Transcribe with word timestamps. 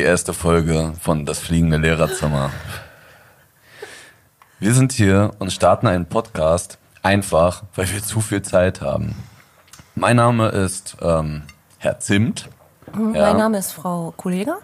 die 0.00 0.06
erste 0.06 0.32
Folge 0.32 0.94
von 0.98 1.26
Das 1.26 1.40
fliegende 1.40 1.76
Lehrerzimmer. 1.76 2.48
Wir 4.58 4.72
sind 4.72 4.92
hier 4.92 5.32
und 5.38 5.52
starten 5.52 5.86
einen 5.86 6.06
Podcast 6.06 6.78
einfach, 7.02 7.64
weil 7.76 7.92
wir 7.92 8.02
zu 8.02 8.22
viel 8.22 8.40
Zeit 8.40 8.80
haben. 8.80 9.14
Mein 9.94 10.16
Name 10.16 10.48
ist 10.48 10.96
ähm, 11.02 11.42
Herr 11.76 11.98
Zimt. 12.00 12.48
Mhm, 12.94 13.14
Ja. 13.14 13.24
Mein 13.26 13.36
Name 13.36 13.58
ist 13.58 13.72
Frau 13.72 14.14
Kollega. 14.16 14.56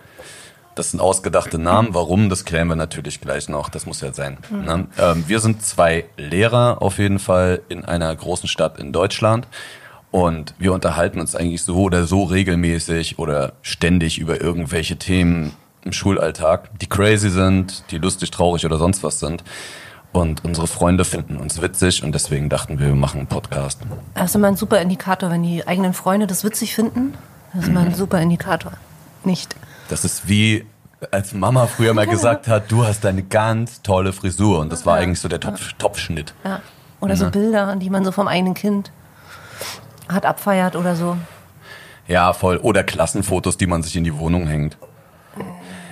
Das 0.74 0.92
sind 0.92 1.00
ausgedachte 1.00 1.58
Namen. 1.58 1.92
Warum, 1.92 2.30
das 2.30 2.46
klären 2.46 2.68
wir 2.68 2.76
natürlich 2.76 3.20
gleich 3.20 3.50
noch. 3.50 3.68
Das 3.68 3.84
muss 3.84 4.00
ja 4.00 4.14
sein. 4.14 4.38
Ne? 4.50 4.86
Ähm, 4.98 5.24
wir 5.26 5.40
sind 5.40 5.62
zwei 5.62 6.06
Lehrer 6.16 6.78
auf 6.80 6.96
jeden 6.96 7.18
Fall 7.18 7.60
in 7.68 7.84
einer 7.84 8.16
großen 8.16 8.48
Stadt 8.48 8.78
in 8.78 8.90
Deutschland. 8.90 9.46
Und 10.16 10.54
wir 10.58 10.72
unterhalten 10.72 11.20
uns 11.20 11.36
eigentlich 11.36 11.62
so 11.62 11.76
oder 11.76 12.06
so 12.06 12.22
regelmäßig 12.22 13.18
oder 13.18 13.52
ständig 13.60 14.18
über 14.18 14.40
irgendwelche 14.40 14.96
Themen 14.96 15.52
im 15.84 15.92
Schulalltag, 15.92 16.70
die 16.78 16.86
crazy 16.86 17.28
sind, 17.28 17.84
die 17.90 17.98
lustig, 17.98 18.30
traurig 18.30 18.64
oder 18.64 18.78
sonst 18.78 19.02
was 19.02 19.20
sind. 19.20 19.44
Und 20.12 20.42
unsere 20.42 20.68
Freunde 20.68 21.04
finden 21.04 21.36
uns 21.36 21.60
witzig 21.60 22.02
und 22.02 22.14
deswegen 22.14 22.48
dachten 22.48 22.78
wir, 22.78 22.86
wir 22.86 22.94
machen 22.94 23.18
einen 23.18 23.26
Podcast. 23.26 23.82
Das 24.14 24.30
ist 24.30 24.36
immer 24.36 24.48
ein 24.48 24.56
super 24.56 24.80
Indikator, 24.80 25.30
wenn 25.30 25.42
die 25.42 25.68
eigenen 25.68 25.92
Freunde 25.92 26.26
das 26.26 26.44
witzig 26.44 26.74
finden. 26.74 27.12
Das 27.52 27.64
ist 27.64 27.68
immer 27.68 27.80
ein 27.80 27.94
super 27.94 28.18
Indikator. 28.18 28.72
Nicht. 29.22 29.54
Das 29.90 30.06
ist 30.06 30.26
wie, 30.30 30.64
als 31.10 31.34
Mama 31.34 31.66
früher 31.66 31.92
mal 31.92 32.06
gesagt 32.10 32.48
hat, 32.48 32.72
du 32.72 32.86
hast 32.86 33.04
eine 33.04 33.22
ganz 33.22 33.82
tolle 33.82 34.14
Frisur. 34.14 34.60
Und 34.60 34.72
das 34.72 34.86
war 34.86 34.96
eigentlich 34.96 35.20
so 35.20 35.28
der 35.28 35.40
Topf, 35.40 35.74
Topfschnitt. 35.74 36.32
Ja. 36.42 36.62
Oder 37.00 37.18
so 37.18 37.30
Bilder, 37.30 37.76
die 37.76 37.90
man 37.90 38.02
so 38.02 38.12
vom 38.12 38.28
eigenen 38.28 38.54
Kind 38.54 38.90
hat 40.08 40.24
abfeiert 40.26 40.76
oder 40.76 40.94
so. 40.96 41.16
Ja, 42.08 42.32
voll. 42.32 42.58
Oder 42.58 42.84
Klassenfotos, 42.84 43.56
die 43.56 43.66
man 43.66 43.82
sich 43.82 43.96
in 43.96 44.04
die 44.04 44.16
Wohnung 44.16 44.46
hängt. 44.46 44.76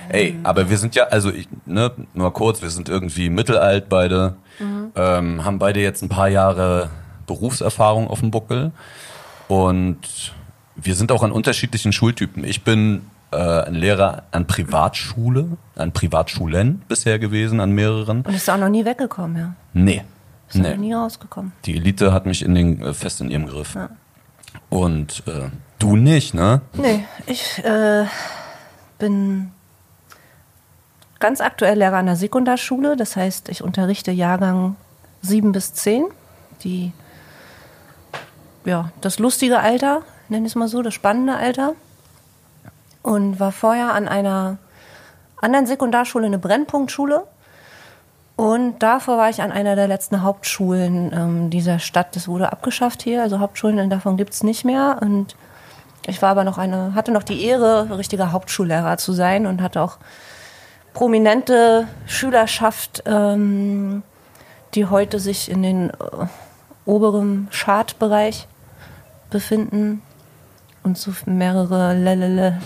Ey, 0.09 0.35
aber 0.43 0.69
wir 0.69 0.77
sind 0.77 0.95
ja, 0.95 1.05
also 1.05 1.31
ich, 1.31 1.47
ne, 1.65 1.91
nur 2.13 2.31
kurz, 2.33 2.61
wir 2.61 2.69
sind 2.69 2.89
irgendwie 2.89 3.29
mittelalt 3.29 3.89
beide, 3.89 4.35
ähm, 4.95 5.43
haben 5.43 5.59
beide 5.59 5.81
jetzt 5.81 6.03
ein 6.03 6.09
paar 6.09 6.29
Jahre 6.29 6.89
Berufserfahrung 7.25 8.07
auf 8.07 8.19
dem 8.19 8.29
Buckel 8.31 8.71
und 9.47 9.97
wir 10.75 10.95
sind 10.95 11.11
auch 11.11 11.23
an 11.23 11.31
unterschiedlichen 11.31 11.91
Schultypen. 11.91 12.43
Ich 12.43 12.63
bin 12.63 13.01
äh, 13.31 13.37
ein 13.37 13.73
Lehrer 13.73 14.23
an 14.31 14.45
Privatschule, 14.45 15.57
an 15.75 15.91
Privatschulen 15.91 16.83
bisher 16.87 17.17
gewesen, 17.17 17.59
an 17.59 17.71
mehreren. 17.71 18.21
Und 18.21 18.33
ist 18.35 18.49
auch 18.49 18.57
noch 18.57 18.69
nie 18.69 18.85
weggekommen, 18.85 19.37
ja. 19.37 19.53
Nee. 19.73 20.03
Ist 20.47 20.57
noch 20.57 20.69
Nee. 20.69 20.77
nie 20.77 20.93
rausgekommen. 20.93 21.51
Die 21.65 21.75
Elite 21.77 22.13
hat 22.13 22.27
mich 22.27 22.43
in 22.45 22.53
den, 22.53 22.81
äh, 22.81 22.93
fest 22.93 23.21
in 23.21 23.31
ihrem 23.31 23.47
Griff. 23.47 23.75
Und 24.69 25.23
äh, 25.27 25.49
du 25.79 25.95
nicht, 25.95 26.33
ne? 26.33 26.61
Nee, 26.73 27.05
ich 27.27 27.63
äh, 27.63 28.05
bin 28.97 29.51
ganz 31.19 31.41
aktuell 31.41 31.77
Lehrer 31.77 31.97
an 31.97 32.07
der 32.07 32.15
Sekundarschule. 32.15 32.95
Das 32.95 33.15
heißt, 33.15 33.49
ich 33.49 33.63
unterrichte 33.63 34.11
Jahrgang 34.11 34.75
7 35.21 35.51
bis 35.51 35.73
10. 35.73 36.05
Die, 36.63 36.93
ja, 38.63 38.91
das 39.01 39.19
lustige 39.19 39.59
Alter, 39.59 40.03
nenne 40.29 40.45
ich 40.45 40.51
es 40.51 40.55
mal 40.55 40.67
so, 40.67 40.81
das 40.81 40.93
spannende 40.93 41.35
Alter. 41.35 41.73
Und 43.01 43.39
war 43.39 43.51
vorher 43.51 43.93
an 43.93 44.07
einer 44.07 44.57
anderen 45.37 45.67
Sekundarschule, 45.67 46.25
eine 46.25 46.39
Brennpunktschule. 46.39 47.27
Und 48.35 48.79
davor 48.79 49.17
war 49.17 49.29
ich 49.29 49.41
an 49.41 49.51
einer 49.51 49.75
der 49.75 49.87
letzten 49.87 50.21
Hauptschulen 50.21 51.13
ähm, 51.13 51.49
dieser 51.49 51.79
Stadt. 51.79 52.15
Das 52.15 52.27
wurde 52.27 52.51
abgeschafft 52.51 53.01
hier, 53.01 53.21
also 53.21 53.39
Hauptschulen 53.39 53.89
davon 53.89 54.17
gibt 54.17 54.33
es 54.33 54.43
nicht 54.43 54.65
mehr. 54.65 54.97
Und 55.01 55.37
ich 56.05 56.21
war 56.21 56.29
aber 56.29 56.43
noch 56.43 56.57
eine, 56.57 56.93
hatte 56.95 57.11
noch 57.11 57.23
die 57.23 57.45
Ehre, 57.45 57.97
richtiger 57.97 58.31
Hauptschullehrer 58.33 58.97
zu 58.97 59.13
sein 59.13 59.45
und 59.45 59.61
hatte 59.61 59.81
auch 59.81 59.97
prominente 60.93 61.87
Schülerschaft, 62.07 63.03
ähm, 63.05 64.03
die 64.73 64.85
heute 64.87 65.19
sich 65.19 65.49
in 65.49 65.63
den 65.63 65.89
äh, 65.91 65.93
oberen 66.85 67.47
Chartbereich 67.51 68.47
befinden 69.29 70.01
und 70.83 70.97
so 70.97 71.11
mehrere 71.25 71.93
Lelele 71.93 72.59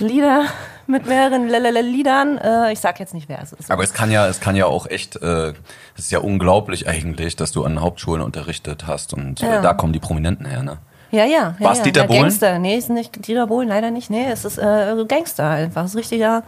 Lieder 0.00 0.46
mit 0.86 1.06
mehreren 1.06 1.48
Liedern. 1.48 2.38
Äh, 2.38 2.72
ich 2.72 2.80
sag 2.80 3.00
jetzt 3.00 3.14
nicht, 3.14 3.28
wer 3.28 3.40
es 3.42 3.52
ist. 3.52 3.70
Aber 3.70 3.82
es 3.82 3.92
kann 3.92 4.10
ja, 4.10 4.26
es 4.26 4.40
kann 4.40 4.56
ja 4.56 4.66
auch 4.66 4.86
echt, 4.86 5.16
äh, 5.16 5.48
es 5.96 6.04
ist 6.04 6.12
ja 6.12 6.18
unglaublich 6.20 6.88
eigentlich, 6.88 7.36
dass 7.36 7.52
du 7.52 7.64
an 7.64 7.80
Hauptschulen 7.80 8.22
unterrichtet 8.22 8.86
hast 8.86 9.14
und 9.14 9.42
äh, 9.42 9.46
Ja. 9.46 9.60
da 9.60 9.74
kommen 9.74 9.92
die 9.92 9.98
Prominenten 10.00 10.46
her, 10.46 10.62
ne? 10.62 10.78
Ja, 11.10 11.24
ja. 11.24 11.54
ja 11.58 11.66
War's 11.66 11.78
ja. 11.78 11.84
Dieter 11.84 12.04
Bohlen? 12.04 12.22
Gangster. 12.22 12.58
Nee, 12.58 12.76
ist 12.76 12.90
nicht 12.90 13.26
Dieter 13.26 13.46
Bohlen, 13.46 13.68
leider 13.68 13.90
nicht. 13.90 14.10
Nee, 14.10 14.26
es 14.30 14.44
ist 14.44 14.58
äh, 14.58 14.94
Gangster 15.08 15.48
einfach. 15.48 15.84
Es 15.84 15.90
ist 15.92 15.96
richtiger 15.96 16.42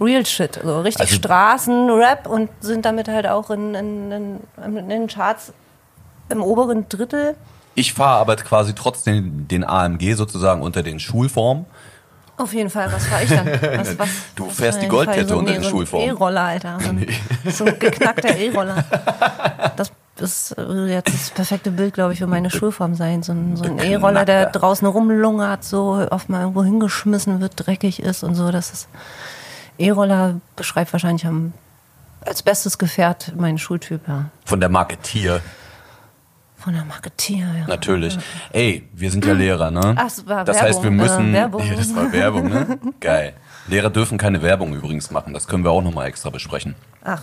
Real 0.00 0.26
Shit. 0.26 0.58
Also 0.58 0.80
richtig 0.80 1.00
Also- 1.02 1.14
Straßenrap 1.16 2.26
und 2.26 2.50
sind 2.60 2.84
damit 2.84 3.08
halt 3.08 3.26
auch 3.26 3.50
in, 3.50 3.74
in, 3.74 4.12
in, 4.12 4.40
in 4.76 4.88
den 4.88 5.06
Charts 5.06 5.52
im 6.28 6.42
oberen 6.42 6.88
Drittel. 6.88 7.36
Ich 7.74 7.92
fahre 7.94 8.20
aber 8.20 8.36
quasi 8.36 8.74
trotzdem 8.74 9.48
den 9.48 9.64
AMG 9.64 10.14
sozusagen 10.14 10.62
unter 10.62 10.82
den 10.82 11.00
Schulformen. 11.00 11.64
Auf 12.36 12.52
jeden 12.52 12.70
Fall, 12.70 12.92
was 12.92 13.06
fahre 13.06 13.24
ich 13.24 13.30
dann? 13.30 13.46
Was, 13.78 13.98
was, 13.98 14.08
Du 14.34 14.48
was 14.48 14.56
fährst 14.56 14.82
die 14.82 14.88
Goldkette 14.88 15.28
so, 15.28 15.38
unter 15.38 15.52
nee, 15.52 15.58
den 15.58 15.62
so 15.62 15.68
ein 15.68 15.70
Schulformen. 15.70 16.08
E-Roller, 16.08 16.40
Alter. 16.40 16.78
So 16.80 16.88
ein, 16.88 17.06
so 17.50 17.64
geknackter 17.64 18.36
E-Roller. 18.36 18.84
Das 19.76 19.92
ist 20.18 20.52
äh, 20.58 20.86
jetzt 20.86 21.12
das 21.12 21.30
perfekte 21.30 21.70
Bild, 21.70 21.94
glaube 21.94 22.12
ich, 22.12 22.18
für 22.18 22.26
meine 22.26 22.50
Schulform 22.50 22.94
sein. 22.96 23.22
So 23.22 23.32
ein, 23.32 23.56
so 23.56 23.64
ein 23.64 23.78
E-Roller, 23.78 24.24
der 24.24 24.46
draußen 24.46 24.86
rumlungert, 24.86 25.64
so 25.64 26.06
oft 26.10 26.28
mal 26.28 26.40
irgendwo 26.40 26.64
hingeschmissen 26.64 27.40
wird, 27.40 27.52
dreckig 27.56 28.00
ist 28.00 28.24
und 28.24 28.34
so. 28.34 28.50
Das 28.50 28.72
ist 28.72 28.88
E-Roller 29.78 30.40
beschreibt 30.56 30.92
wahrscheinlich 30.92 31.26
am, 31.26 31.52
als 32.24 32.42
bestes 32.42 32.78
Gefährt 32.78 33.32
meinen 33.36 33.58
Schultyp, 33.58 34.06
ja. 34.08 34.26
Von 34.44 34.60
der 34.60 34.68
Marke 34.68 34.96
Tier, 34.96 35.40
Von 36.64 36.72
der 36.72 36.86
Marketier, 36.86 37.44
ja. 37.58 37.66
natürlich. 37.68 38.16
Ey, 38.50 38.88
wir 38.94 39.10
sind 39.10 39.26
ja 39.26 39.34
Lehrer, 39.34 39.70
ne? 39.70 39.94
Ach, 39.98 40.06
es 40.06 40.26
war 40.26 40.46
das 40.46 40.62
heißt, 40.62 40.82
wir 40.82 40.84
Werbung, 40.84 40.96
müssen. 40.96 41.30
äh, 41.30 41.32
Werbung. 41.34 41.68
Ja, 41.68 41.74
das 41.74 41.94
war 41.94 42.10
Werbung, 42.10 42.48
ne? 42.48 42.78
Geil. 43.00 43.34
Lehrer 43.66 43.90
dürfen 43.90 44.16
keine 44.16 44.40
Werbung 44.40 44.74
übrigens 44.74 45.10
machen. 45.10 45.34
Das 45.34 45.46
können 45.46 45.62
wir 45.62 45.70
auch 45.70 45.82
nochmal 45.82 46.06
extra 46.06 46.30
besprechen. 46.30 46.74
Ach, 47.04 47.20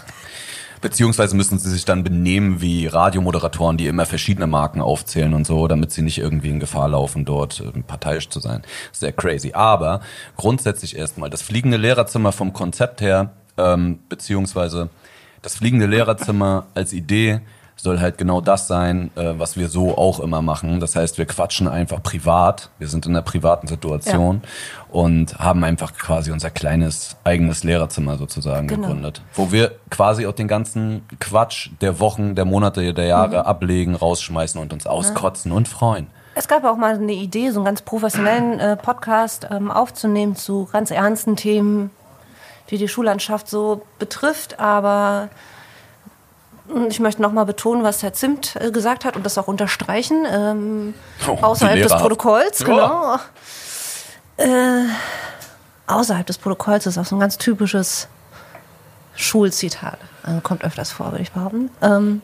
Beziehungsweise 0.80 1.36
müssen 1.36 1.58
sie 1.58 1.72
sich 1.72 1.86
dann 1.86 2.04
benehmen 2.04 2.62
wie 2.62 2.86
Radiomoderatoren, 2.86 3.78
die 3.78 3.88
immer 3.88 4.06
verschiedene 4.06 4.46
Marken 4.46 4.80
aufzählen 4.80 5.34
und 5.34 5.48
so, 5.48 5.68
damit 5.68 5.92
sie 5.92 6.04
nicht 6.04 6.20
irgendwie 6.20 6.50
in 6.50 6.60
Gefahr 6.60 6.90
laufen, 6.90 7.26
dort 7.26 7.62
äh, 7.62 7.82
parteiisch 7.82 8.30
zu 8.30 8.40
sein. 8.40 8.62
Sehr 8.92 9.12
crazy. 9.12 9.54
Aber 9.54 10.02
grundsätzlich 10.38 10.96
erstmal, 10.96 11.32
das 11.32 11.42
fliegende 11.42 11.78
Lehrerzimmer 11.78 12.32
vom 12.32 12.54
Konzept 12.54 13.02
her, 13.02 13.32
ähm, 13.58 13.98
beziehungsweise 14.08 14.90
das 15.42 15.56
fliegende 15.56 15.88
Lehrerzimmer 15.88 16.68
als 16.76 16.94
Idee 16.94 17.42
soll 17.82 18.00
halt 18.00 18.18
genau 18.18 18.42
das 18.42 18.68
sein, 18.68 19.12
äh, 19.16 19.34
was 19.38 19.58
wir 19.58 19.68
so 19.70 19.98
auch 19.98 20.20
immer 20.20 20.42
machen. 20.42 20.80
Das 20.80 20.96
heißt, 20.96 21.18
wir 21.18 21.26
quatschen 21.26 21.68
einfach 21.68 22.02
privat. 22.04 22.70
Wir 22.80 22.88
sind 22.88 23.06
in 23.06 23.12
einer 23.14 23.22
privaten 23.24 23.68
Situation 23.68 24.42
und 24.90 25.40
haben 25.40 25.64
einfach 25.64 25.94
quasi 25.94 26.32
unser 26.32 26.50
kleines 26.52 27.16
eigenes 27.24 27.64
Lehrerzimmer 27.64 28.18
sozusagen 28.18 28.68
Genau. 28.68 28.88
gegründet, 28.88 29.22
wo 29.34 29.52
wir 29.52 29.74
quasi 29.90 30.26
auch 30.28 30.34
den 30.34 30.48
ganzen 30.48 31.04
Quatsch 31.20 31.70
der 31.82 32.00
Wochen, 32.00 32.36
der 32.36 32.46
Monate, 32.46 32.94
der 32.94 33.06
Jahre 33.06 33.40
Mhm. 33.42 33.46
ablegen, 33.48 33.96
rausschmeißen 33.96 34.62
und 34.62 34.74
uns 34.74 34.86
auskotzen 34.88 35.52
und 35.52 35.68
freuen. 35.68 36.08
Es 36.36 36.48
gab 36.48 36.64
auch 36.64 36.78
mal 36.78 36.94
eine 36.96 37.12
Idee, 37.14 37.50
so 37.52 37.60
einen 37.60 37.66
ganz 37.66 37.82
professionellen 37.82 38.60
äh, 38.60 38.78
Podcast 38.78 39.48
ähm, 39.52 39.70
aufzunehmen 39.70 40.36
zu 40.36 40.70
ganz 40.72 40.90
ernsten 40.92 41.36
Themen, 41.36 41.90
die 42.70 42.78
die 42.78 42.88
Schullandschaft 42.88 43.50
so 43.50 43.82
betrifft. 44.00 44.60
Aber 44.60 45.28
ich 46.90 47.00
möchte 47.00 47.22
nochmal 47.22 47.46
betonen, 47.46 47.84
was 47.84 48.04
Herr 48.04 48.14
Zimt 48.14 48.56
äh, 48.56 48.72
gesagt 48.72 49.06
hat 49.06 49.16
und 49.16 49.26
das 49.26 49.38
auch 49.38 49.48
unterstreichen. 49.48 50.26
Ähm, 50.30 50.94
Oh, 51.28 51.38
außerhalb 51.42 51.82
des. 51.82 51.92
Protokolls, 51.92 52.64
genau. 52.64 53.18
Äh, 54.38 54.86
außerhalb 55.88 56.26
des 56.26 56.38
Protokolls 56.38 56.86
ist 56.86 56.98
auch 56.98 57.06
so 57.06 57.16
ein 57.16 57.20
ganz 57.20 57.38
typisches 57.38 58.08
Schulzitat. 59.16 60.00
Also 60.24 60.42
kommt 60.42 60.64
öfters 60.64 60.92
vor, 60.92 61.12
würde 61.12 61.24
ich 61.24 61.32
behaupten. 61.32 61.70
Ähm, 61.82 62.22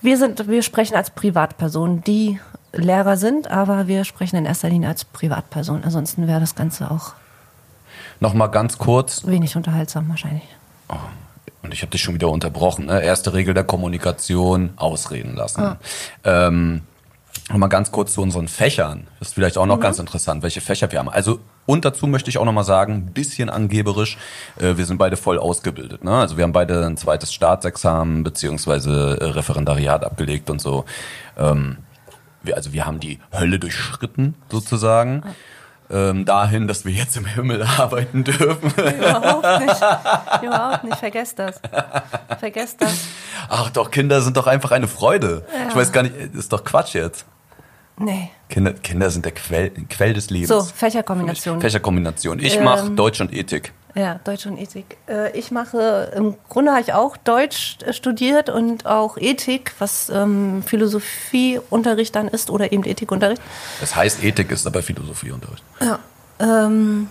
wir, 0.00 0.16
sind, 0.16 0.48
wir 0.48 0.62
sprechen 0.62 0.96
als 0.96 1.10
Privatpersonen, 1.10 2.02
die 2.02 2.40
Lehrer 2.72 3.16
sind, 3.16 3.50
aber 3.50 3.86
wir 3.86 4.04
sprechen 4.04 4.36
in 4.36 4.46
erster 4.46 4.68
Linie 4.68 4.88
als 4.88 5.04
Privatperson. 5.04 5.84
Ansonsten 5.84 6.26
wäre 6.26 6.40
das 6.40 6.54
Ganze 6.54 6.90
auch 6.90 7.12
Nochmal 8.18 8.50
ganz 8.50 8.78
kurz, 8.78 9.26
wenig 9.26 9.56
unterhaltsam 9.56 10.08
wahrscheinlich. 10.08 10.44
Und 11.66 11.74
ich 11.74 11.82
habe 11.82 11.90
dich 11.90 12.00
schon 12.00 12.14
wieder 12.14 12.30
unterbrochen, 12.30 12.86
ne? 12.86 13.02
erste 13.02 13.34
Regel 13.34 13.54
der 13.54 13.64
Kommunikation, 13.64 14.70
ausreden 14.76 15.36
lassen. 15.36 15.76
Ähm, 16.24 16.82
Nochmal 17.48 17.68
ganz 17.68 17.92
kurz 17.92 18.12
zu 18.12 18.22
unseren 18.22 18.48
Fächern. 18.48 19.06
Das 19.20 19.28
ist 19.28 19.34
vielleicht 19.34 19.56
auch 19.56 19.66
noch 19.66 19.78
ganz 19.78 20.00
interessant, 20.00 20.42
welche 20.42 20.60
Fächer 20.60 20.90
wir 20.90 20.98
haben. 20.98 21.08
Also, 21.08 21.38
und 21.64 21.84
dazu 21.84 22.08
möchte 22.08 22.28
ich 22.28 22.38
auch 22.38 22.44
nochmal 22.44 22.64
sagen, 22.64 22.94
ein 22.94 23.12
bisschen 23.12 23.50
angeberisch, 23.50 24.18
äh, 24.58 24.76
wir 24.76 24.84
sind 24.84 24.98
beide 24.98 25.16
voll 25.16 25.38
ausgebildet. 25.38 26.02
Ne? 26.02 26.10
Also 26.10 26.36
wir 26.36 26.42
haben 26.42 26.52
beide 26.52 26.84
ein 26.84 26.96
zweites 26.96 27.32
Staatsexamen 27.32 28.24
beziehungsweise 28.24 29.18
äh, 29.20 29.24
Referendariat 29.26 30.04
abgelegt 30.04 30.50
und 30.50 30.60
so. 30.60 30.86
Ähm, 31.38 31.76
wir, 32.42 32.56
also 32.56 32.72
wir 32.72 32.84
haben 32.84 32.98
die 32.98 33.20
Hölle 33.32 33.60
durchschritten, 33.60 34.34
sozusagen. 34.50 35.22
Ähm, 35.90 36.24
dahin, 36.24 36.66
dass 36.66 36.84
wir 36.84 36.92
jetzt 36.92 37.16
im 37.16 37.24
Himmel 37.26 37.62
arbeiten 37.78 38.24
dürfen. 38.24 38.70
Überhaupt 38.70 39.60
nicht. 39.60 39.76
Überhaupt 40.42 40.84
nicht. 40.84 40.96
Vergesst 40.98 41.38
das. 41.38 41.60
Vergesst 42.38 42.80
das. 42.82 43.06
Ach 43.48 43.70
doch, 43.70 43.90
Kinder 43.90 44.20
sind 44.20 44.36
doch 44.36 44.46
einfach 44.46 44.72
eine 44.72 44.88
Freude. 44.88 45.46
Ja. 45.52 45.68
Ich 45.68 45.76
weiß 45.76 45.92
gar 45.92 46.02
nicht, 46.02 46.14
ist 46.34 46.52
doch 46.52 46.64
Quatsch 46.64 46.94
jetzt. 46.94 47.24
Nee. 47.98 48.30
Kinder, 48.48 48.72
Kinder 48.74 49.10
sind 49.10 49.24
der 49.24 49.32
Quell, 49.32 49.70
Quell 49.88 50.12
des 50.12 50.28
Lebens. 50.30 50.48
So, 50.48 50.62
Fächerkombination. 50.62 51.60
Fächerkombination. 51.60 52.38
Ich 52.40 52.56
Ähm, 52.58 52.64
mache 52.64 52.90
Deutsch 52.90 53.20
und 53.20 53.32
Ethik. 53.32 53.72
Ja, 53.96 54.20
Deutsch 54.24 54.44
und 54.46 54.58
Ethik. 54.58 54.98
Äh, 55.08 55.36
Ich 55.38 55.50
mache, 55.50 56.12
im 56.14 56.34
Grunde 56.50 56.72
habe 56.72 56.82
ich 56.82 56.92
auch 56.92 57.16
Deutsch 57.16 57.78
äh, 57.84 57.92
studiert 57.94 58.50
und 58.50 58.84
auch 58.84 59.16
Ethik, 59.16 59.72
was 59.78 60.10
ähm, 60.10 60.62
Philosophieunterricht 60.64 62.14
dann 62.14 62.28
ist 62.28 62.50
oder 62.50 62.72
eben 62.72 62.84
Ethikunterricht. 62.84 63.40
Das 63.80 63.96
heißt, 63.96 64.22
Ethik 64.22 64.50
ist 64.50 64.66
aber 64.66 64.82
Philosophieunterricht. 64.82 65.62
Ja. 65.80 65.98
Ähm, 66.38 67.08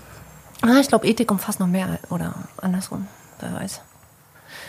ah, 0.62 0.78
ich 0.80 0.88
glaube, 0.88 1.08
Ethik 1.08 1.32
umfasst 1.32 1.60
noch 1.60 1.66
mehr 1.68 1.98
oder 2.12 2.36
andersrum, 2.62 3.08
wer 3.40 3.54
weiß. 3.62 3.82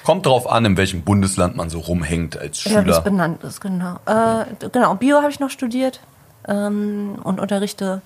Kommt 0.04 0.24
drauf 0.24 0.48
an, 0.50 0.64
in 0.64 0.76
welchem 0.78 1.02
Bundesland 1.02 1.56
man 1.56 1.68
so 1.68 1.80
rumhängt 1.80 2.38
als 2.38 2.64
Ja, 2.64 2.70
wie 2.70 2.74
es 2.76 2.96
Schüler. 2.96 3.00
benannt 3.02 3.44
ist, 3.44 3.60
genau. 3.60 3.96
Äh, 4.06 4.46
genau, 4.72 4.94
Bio 4.94 5.18
habe 5.18 5.30
ich 5.30 5.40
noch 5.40 5.50
studiert 5.50 6.00
ähm, 6.48 7.16
und 7.24 7.40
unterrichte 7.40 8.00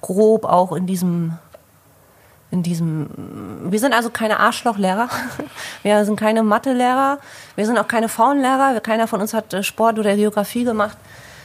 grob 0.00 0.44
auch 0.44 0.72
in 0.72 0.86
diesem, 0.86 1.36
in 2.50 2.62
diesem. 2.62 3.08
Wir 3.70 3.78
sind 3.78 3.92
also 3.92 4.10
keine 4.10 4.40
Arschlochlehrer. 4.40 5.08
Wir 5.82 6.04
sind 6.04 6.16
keine 6.18 6.42
Mathelehrer. 6.42 7.18
Wir 7.56 7.66
sind 7.66 7.78
auch 7.78 7.88
keine 7.88 8.08
Frauenlehrer. 8.08 8.80
Keiner 8.80 9.06
von 9.06 9.20
uns 9.20 9.34
hat 9.34 9.52
äh, 9.52 9.62
Sport 9.62 9.98
oder 9.98 10.16
Geografie 10.16 10.64
gemacht. 10.64 10.96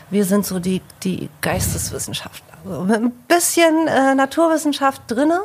Wir 0.09 0.25
sind 0.25 0.45
so 0.45 0.59
die, 0.59 0.81
die 1.03 1.29
Geisteswissenschaftler. 1.41 2.57
Also 2.69 2.83
mit 2.85 3.01
ein 3.01 3.11
bisschen 3.27 3.87
äh, 3.87 4.15
Naturwissenschaft 4.15 5.01
drinne. 5.07 5.41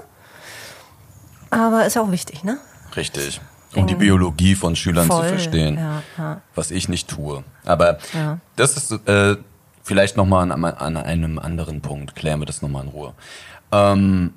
Aber 1.51 1.87
ist 1.87 1.95
ja 1.97 2.03
auch 2.03 2.11
wichtig, 2.11 2.45
ne? 2.45 2.59
Richtig. 2.97 3.41
Um 3.75 3.87
die 3.87 3.95
Biologie 3.95 4.55
von 4.55 4.77
Schülern 4.77 5.07
Voll, 5.07 5.23
zu 5.23 5.29
verstehen. 5.29 5.77
ja, 5.77 6.03
ja. 6.17 6.41
Was 6.55 6.71
ich 6.71 6.89
nicht 6.89 7.09
tue. 7.09 7.45
Aber 7.67 7.99
Ja. 8.15 8.39
das 8.57 8.77
ist 8.77 8.93
äh, 9.09 9.37
vielleicht 9.83 10.17
nochmal 10.17 10.51
an, 10.51 10.65
an 10.65 10.97
einem 10.97 11.39
anderen 11.39 11.81
Punkt. 11.81 12.15
Klären 12.17 12.41
wir 12.41 12.47
das 12.47 12.63
nochmal 12.63 12.85
in 12.85 12.89
Ruhe. 12.91 13.15
Ähm, 13.73 14.35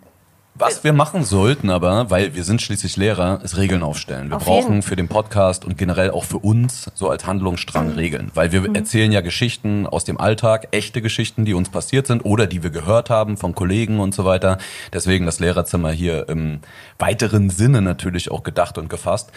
was 0.54 0.84
wir 0.84 0.94
machen 0.94 1.24
sollten 1.24 1.70
aber, 1.70 2.10
weil 2.10 2.36
wir 2.36 2.44
sind 2.44 2.62
schließlich 2.62 2.98
Lehrer, 2.98 3.40
ist 3.44 3.58
Regeln 3.58 3.84
aufstellen. 3.84 4.30
Wir 4.30 4.38
Auf 4.38 4.46
brauchen 4.46 4.74
jeden. 4.74 4.82
für 4.82 4.96
den 4.96 5.08
Podcast 5.08 5.66
und 5.66 5.78
generell 5.78 6.12
auch 6.12 6.24
für 6.24 6.38
uns 6.38 6.92
so 6.94 7.10
als 7.10 7.26
Handlungsstrang 7.26 7.94
Regeln. 7.94 8.32
Weil 8.36 8.52
wir 8.52 8.76
erzählen 8.76 9.12
ja 9.12 9.22
Geschichten 9.22 9.88
aus 9.88 10.04
dem 10.04 10.20
Alltag, 10.20 10.68
echte 10.72 11.02
Geschichten, 11.02 11.46
die 11.46 11.54
uns 11.54 11.70
passiert 11.70 12.06
sind 12.06 12.26
oder 12.26 12.48
die 12.48 12.64
wir 12.64 12.70
gehört 12.70 13.10
haben 13.10 13.38
von 13.38 13.56
Kollegen 13.56 14.00
und 14.00 14.14
so 14.14 14.26
weiter. 14.26 14.58
Deswegen 14.94 15.26
das 15.26 15.40
Lehrerzimmer 15.40 15.92
hier 15.92 16.30
im 16.30 16.60
weiteren 17.00 17.50
Sinne 17.50 17.82
natürlich 17.82 18.30
auch 18.30 18.44
gedacht 18.44 18.78
und 18.78 18.90
gefasst. 18.90 19.32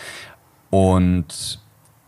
Und 0.71 1.61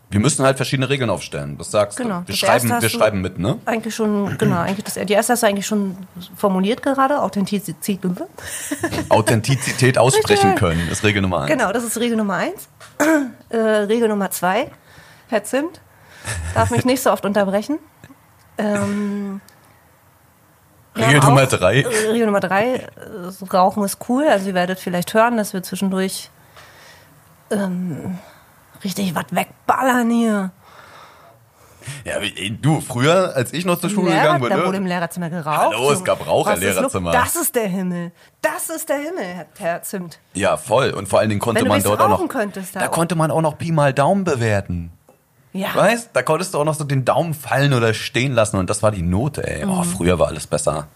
wir 0.09 0.19
müssen 0.21 0.45
halt 0.45 0.55
verschiedene 0.57 0.87
Regeln 0.89 1.09
aufstellen. 1.09 1.57
Das 1.57 1.69
sagst 1.71 1.97
Genau. 1.97 2.21
du. 2.21 2.27
Wir 2.27 2.33
Das 2.33 2.37
schreiben, 2.37 2.81
wir 2.81 2.89
schreiben 2.89 3.21
mit, 3.21 3.39
ne? 3.39 3.57
Eigentlich 3.65 3.93
schon, 3.93 4.37
genau, 4.37 4.59
eigentlich 4.61 4.85
das, 4.85 4.93
die 4.93 5.11
erste 5.13 5.33
hast 5.33 5.43
du 5.43 5.47
eigentlich 5.47 5.65
schon 5.67 5.97
formuliert 6.35 6.81
gerade, 6.81 7.21
Authentizität. 7.21 7.99
Authentizität 9.09 9.97
aussprechen 9.97 10.55
können, 10.55 10.87
ist 10.89 11.03
Regel 11.03 11.21
Nummer 11.21 11.41
eins. 11.41 11.51
Genau, 11.51 11.71
das 11.73 11.83
ist 11.83 11.97
Regel 11.97 12.17
Nummer 12.17 12.35
eins. 12.35 12.67
Äh, 13.49 13.57
Regel 13.57 14.09
Nummer 14.09 14.29
zwei, 14.31 14.71
Herr 15.29 15.41
Zimt, 15.45 15.79
darf 16.53 16.69
mich 16.69 16.83
nicht 16.83 17.01
so 17.01 17.11
oft 17.13 17.25
unterbrechen. 17.25 17.79
Ähm, 18.57 19.39
Regel 20.95 21.19
Nummer 21.21 21.43
auch- 21.43 21.47
drei. 21.47 21.81
äh, 21.83 21.87
Regel 22.09 22.25
Nummer 22.25 22.41
drei, 22.41 22.73
äh, 22.75 22.89
Rauchen 23.53 23.83
ist 23.85 23.99
cool. 24.09 24.27
Also 24.27 24.47
ihr 24.49 24.53
werdet 24.53 24.79
vielleicht 24.79 25.13
hören, 25.13 25.37
dass 25.37 25.53
wir 25.53 25.63
zwischendurch 25.63 26.29
ähm, 27.51 28.17
richtig 28.83 29.15
was 29.15 29.25
wegballern 29.31 30.09
hier. 30.09 30.51
Ja, 32.03 32.21
wie- 32.21 32.33
ey, 32.35 32.57
du, 32.61 32.81
früher, 32.81 33.33
als 33.35 33.53
ich 33.53 33.63
noch 33.65 33.79
zur 33.79 33.89
Schule 33.89 34.09
Lehrer, 34.09 34.21
gegangen 34.21 34.41
bin, 34.41 34.49
da 34.49 34.57
ne? 34.57 34.65
wurde 34.65 34.77
im 34.77 34.85
Lehrerzimmer 34.85 35.29
geraucht. 35.29 35.57
Hallo, 35.73 35.91
es 35.91 36.03
gab 36.03 36.25
Rauch 36.27 36.45
im 36.47 36.53
Was 36.53 36.59
ist? 36.59 36.63
Lehrerzimmer. 36.75 37.11
Das 37.11 37.35
ist 37.37 37.55
der 37.55 37.67
Himmel. 37.67 38.11
Das 38.41 38.69
ist 38.69 38.89
der 38.89 38.97
Himmel, 38.97 39.45
Herr, 39.57 39.81
Zimt. 39.83 40.19
ja, 40.33 40.57
voll. 40.57 40.89
Und 40.91 41.07
vor 41.07 41.19
allen 41.19 41.29
Dingen 41.29 41.39
konnte 41.39 41.63
man 41.65 41.81
dort 41.81 42.01
auch 42.01 42.09
noch, 42.09 42.17
rauchen 42.19 42.27
könntest 42.27 42.75
da 42.75 42.81
da 42.81 42.87
konnte 42.89 43.15
man 43.15 43.31
auch 43.31 43.41
noch 43.41 43.57
Pi 43.57 43.71
mal 43.71 43.93
Daumen 43.93 44.25
bewerten. 44.25 44.91
Ja. 45.53 45.73
Weißt? 45.73 46.09
Da 46.13 46.23
konntest 46.23 46.53
du 46.53 46.59
auch 46.59 46.65
noch 46.65 46.75
so 46.75 46.83
den 46.83 47.05
Daumen 47.05 47.33
fallen 47.33 47.73
oder 47.73 47.93
stehen 47.93 48.33
lassen 48.33 48.57
und 48.57 48.69
das 48.69 48.83
war 48.83 48.91
die 48.91 49.01
Note, 49.01 49.47
ey. 49.47 49.65
Mhm. 49.65 49.71
Oh, 49.71 49.83
früher 49.83 50.19
war 50.19 50.27
alles 50.27 50.45
besser. 50.45 50.87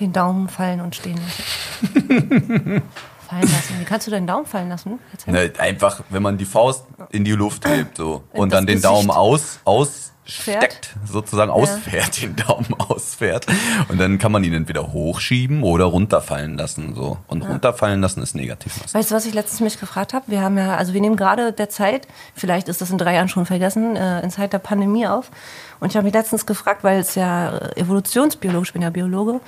Den 0.00 0.12
Daumen 0.12 0.48
fallen 0.48 0.80
und 0.80 0.96
stehen 0.96 1.18
lassen. 1.18 2.82
fallen 3.30 3.42
lassen. 3.42 3.76
Wie 3.78 3.84
kannst 3.84 4.06
du 4.06 4.10
deinen 4.10 4.26
Daumen 4.26 4.46
fallen 4.46 4.68
lassen? 4.68 4.98
Ne, 5.26 5.52
einfach, 5.58 6.00
wenn 6.10 6.22
man 6.22 6.36
die 6.36 6.44
Faust 6.44 6.84
in 7.10 7.24
die 7.24 7.32
Luft 7.32 7.66
hebt, 7.66 7.96
so. 7.96 8.22
Und 8.32 8.50
das 8.52 8.58
dann 8.58 8.66
den 8.66 8.76
Gesicht. 8.76 8.84
Daumen 8.92 9.10
aus, 9.10 9.60
aussteckt, 9.64 10.96
sozusagen 11.04 11.50
Ja. 11.50 11.54
ausfährt, 11.54 12.20
den 12.22 12.34
Daumen 12.36 12.74
ausfährt. 12.78 13.46
Und 13.88 13.98
dann 14.00 14.18
kann 14.18 14.32
man 14.32 14.42
ihn 14.44 14.52
entweder 14.52 14.92
hochschieben 14.92 15.62
oder 15.62 15.84
runterfallen 15.84 16.56
lassen, 16.58 16.94
so. 16.94 17.18
Und 17.28 17.42
runterfallen 17.42 18.00
lassen 18.00 18.20
ist 18.22 18.34
negativ. 18.34 18.72
Weißt 18.92 19.10
du, 19.10 19.14
was 19.14 19.26
ich 19.26 19.34
letztens 19.34 19.60
mich 19.60 19.78
gefragt 19.78 20.12
habe? 20.12 20.24
Wir 20.28 20.40
haben 20.42 20.58
ja, 20.58 20.76
also 20.76 20.92
wir 20.92 21.00
nehmen 21.00 21.16
gerade 21.16 21.52
der 21.52 21.68
Zeit, 21.68 22.08
vielleicht 22.34 22.68
ist 22.68 22.80
das 22.80 22.90
in 22.90 22.98
drei 22.98 23.14
Jahren 23.14 23.28
schon 23.28 23.46
vergessen, 23.46 23.94
äh, 23.96 24.20
in 24.22 24.30
Zeit 24.30 24.52
der 24.52 24.58
Pandemie 24.58 25.06
auf. 25.06 25.30
Und 25.78 25.90
ich 25.90 25.96
habe 25.96 26.04
mich 26.04 26.14
letztens 26.14 26.46
gefragt, 26.46 26.82
weil 26.84 26.98
es 27.00 27.14
ja 27.14 27.56
äh, 27.56 27.80
evolutionsbiologisch, 27.80 28.70
ich 28.70 28.72
bin 28.74 28.82
ja 28.82 28.90
Biologe, 28.90 29.40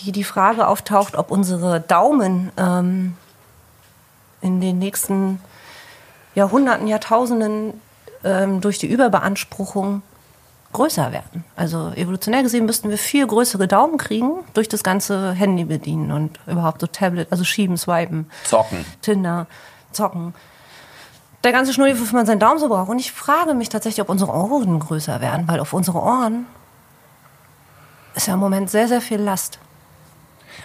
die 0.00 0.12
die 0.12 0.24
Frage 0.24 0.66
auftaucht, 0.66 1.16
ob 1.16 1.30
unsere 1.30 1.80
Daumen 1.80 2.50
ähm, 2.56 3.16
in 4.40 4.60
den 4.60 4.78
nächsten 4.78 5.40
Jahrhunderten, 6.34 6.86
Jahrtausenden 6.86 7.80
ähm, 8.24 8.60
durch 8.60 8.78
die 8.78 8.86
Überbeanspruchung 8.86 10.02
größer 10.72 11.12
werden. 11.12 11.44
Also 11.56 11.92
evolutionär 11.94 12.42
gesehen 12.42 12.66
müssten 12.66 12.90
wir 12.90 12.98
viel 12.98 13.26
größere 13.26 13.66
Daumen 13.66 13.96
kriegen 13.96 14.44
durch 14.54 14.68
das 14.68 14.82
ganze 14.82 15.32
Handy 15.32 15.64
bedienen 15.64 16.12
und 16.12 16.38
überhaupt 16.46 16.80
so 16.80 16.86
Tablet, 16.86 17.28
also 17.30 17.44
schieben, 17.44 17.76
swipen, 17.76 18.30
Zocken. 18.44 18.84
Tinder, 19.00 19.46
zocken. 19.92 20.34
Der 21.44 21.52
ganze 21.52 21.72
Schnulli, 21.72 21.98
wofür 21.98 22.18
man 22.18 22.26
seinen 22.26 22.40
Daumen 22.40 22.58
so 22.58 22.68
braucht. 22.68 22.90
Und 22.90 22.98
ich 22.98 23.12
frage 23.12 23.54
mich 23.54 23.68
tatsächlich, 23.68 24.02
ob 24.02 24.08
unsere 24.10 24.32
Ohren 24.32 24.78
größer 24.78 25.20
werden, 25.20 25.48
weil 25.48 25.60
auf 25.60 25.72
unsere 25.72 26.02
Ohren 26.02 26.46
ist 28.14 28.26
ja 28.26 28.34
im 28.34 28.40
Moment 28.40 28.70
sehr, 28.70 28.88
sehr 28.88 29.00
viel 29.00 29.20
Last. 29.20 29.58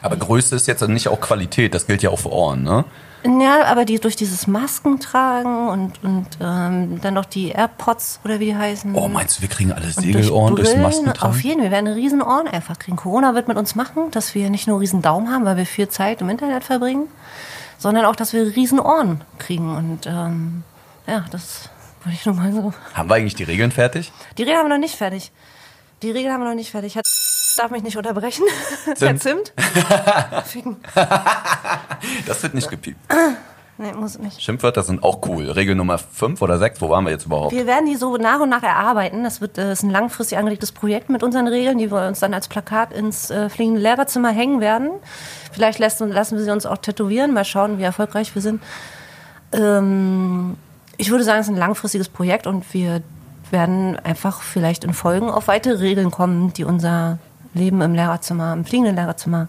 Aber 0.02 0.16
Größe 0.18 0.56
ist 0.56 0.68
jetzt 0.68 0.86
nicht 0.88 1.08
auch 1.08 1.22
Qualität, 1.22 1.74
das 1.74 1.88
gilt 1.88 2.04
ja 2.04 2.10
auch 2.10 2.20
für 2.20 2.32
Ohren, 2.32 2.64
ne? 2.64 2.86
Ja, 3.26 3.64
aber 3.66 3.86
die 3.86 4.00
durch 4.00 4.18
dieses 4.18 4.48
Masken 4.48 5.00
tragen 5.00 5.70
und, 5.70 6.04
und 6.04 6.28
ähm, 6.42 7.00
dann 7.02 7.14
noch 7.14 7.24
die 7.24 7.50
AirPods 7.50 8.20
oder 8.26 8.42
wie 8.42 8.48
die 8.48 8.56
heißen. 8.56 8.94
Oh, 8.96 9.08
meinst 9.08 9.38
du, 9.38 9.44
wir 9.44 9.50
kriegen 9.50 9.72
alle 9.72 9.86
Und 9.86 9.96
durch 9.96 10.06
Segelohren 10.06 10.56
durchs 10.58 10.76
Maskentragen? 10.76 11.30
Auf 11.30 11.42
jeden, 11.42 11.64
wir 11.64 11.72
werden 11.72 11.88
riesen 11.88 12.22
Ohren 12.22 12.50
einfach 12.50 12.78
kriegen. 12.78 12.98
Corona 12.98 13.34
wird 13.34 13.48
mit 13.48 13.56
uns 13.56 13.76
machen, 13.76 14.12
dass 14.12 14.36
wir 14.36 14.50
nicht 14.50 14.68
nur 14.68 14.82
riesen 14.82 15.02
Daumen 15.02 15.32
haben, 15.32 15.46
weil 15.46 15.56
wir 15.56 15.66
viel 15.66 15.88
Zeit 15.88 16.20
im 16.20 16.30
Internet 16.30 16.66
verbringen, 16.66 17.08
sondern 17.78 18.04
auch, 18.04 18.16
dass 18.18 18.34
wir 18.34 18.58
riesen 18.58 18.80
Ohren 18.80 19.22
kriegen. 19.40 19.74
Und 19.74 20.06
ähm, 20.06 20.64
ja, 21.08 21.24
das 21.32 21.70
wollte 22.04 22.18
ich 22.20 22.26
nur 22.26 22.36
mal 22.36 22.52
so. 22.52 22.74
Haben 22.94 23.10
wir 23.10 23.16
eigentlich 23.16 23.36
die 23.36 23.44
Regeln 23.44 23.72
fertig? 23.72 24.12
Die 24.38 24.44
Regel 24.44 24.58
haben 24.58 24.66
wir 24.66 24.76
noch 24.76 24.82
nicht 24.82 24.96
fertig. 24.96 25.32
Die 26.02 26.12
Regel 26.12 26.30
haben 26.30 26.42
wir 26.42 26.50
noch 26.50 26.56
nicht 26.56 26.72
fertig. 26.72 26.96
Herr 26.96 27.04
darf 27.56 27.72
mich 27.72 27.84
nicht 27.84 27.98
unterbrechen. 27.98 28.44
Zimt. 28.96 29.22
Zimt. 29.22 29.54
Ficken. 30.46 30.78
Das 32.26 32.44
wird 32.44 32.54
nicht 32.54 32.70
gepiept. 32.70 33.00
Nee, 33.78 33.92
muss 33.94 34.20
nicht. 34.20 34.40
Schimpfwörter 34.40 34.84
sind 34.84 35.02
auch 35.02 35.28
cool. 35.28 35.50
Regel 35.50 35.74
Nummer 35.74 35.98
5 35.98 36.42
oder 36.44 36.60
6, 36.60 36.80
wo 36.82 36.90
waren 36.90 37.06
wir 37.06 37.12
jetzt 37.12 37.26
überhaupt? 37.26 37.52
Wir 37.52 37.66
werden 37.66 37.88
die 37.88 37.96
so 37.96 38.18
nach 38.18 38.40
und 38.40 38.50
nach 38.50 38.62
erarbeiten. 38.62 39.24
Das 39.24 39.42
wird 39.42 39.58
das 39.58 39.80
ist 39.80 39.84
ein 39.84 39.90
langfristig 39.90 40.38
angelegtes 40.38 40.72
Projekt 40.72 41.10
mit 41.10 41.24
unseren 41.24 41.48
Regeln, 41.48 41.80
die 41.80 41.92
wir 41.92 42.08
uns 42.08 42.20
dann 42.20 42.36
als 42.36 42.48
Plakat 42.48 42.94
ins 42.94 43.32
äh, 43.32 43.50
fliegende 43.50 43.82
Lehrerzimmer 43.82 44.30
hängen 44.30 44.62
werden. 44.62 44.92
Vielleicht 45.52 45.80
lassen, 45.80 46.12
lassen 46.12 46.38
wir 46.38 46.44
sie 46.44 46.52
uns 46.52 46.68
auch 46.68 46.78
tätowieren. 46.78 47.34
Mal 47.34 47.46
schauen, 47.46 47.80
wie 47.80 47.84
erfolgreich 47.84 48.36
wir 48.36 48.44
sind. 48.44 48.62
Ähm, 49.52 50.56
ich 50.98 51.10
würde 51.10 51.24
sagen, 51.24 51.40
es 51.40 51.48
ist 51.48 51.54
ein 51.54 51.58
langfristiges 51.58 52.10
Projekt 52.10 52.46
und 52.46 52.72
wir 52.76 53.02
werden 53.50 53.98
einfach 54.00 54.42
vielleicht 54.42 54.84
in 54.84 54.94
Folgen 54.94 55.30
auf 55.30 55.48
weitere 55.48 55.80
Regeln 55.80 56.12
kommen, 56.12 56.54
die 56.54 56.64
unser 56.64 57.18
Leben 57.54 57.82
im 57.82 57.94
Lehrerzimmer, 57.94 58.54
im 58.54 58.66
fliegenden 58.66 58.96
Lehrerzimmer 58.96 59.48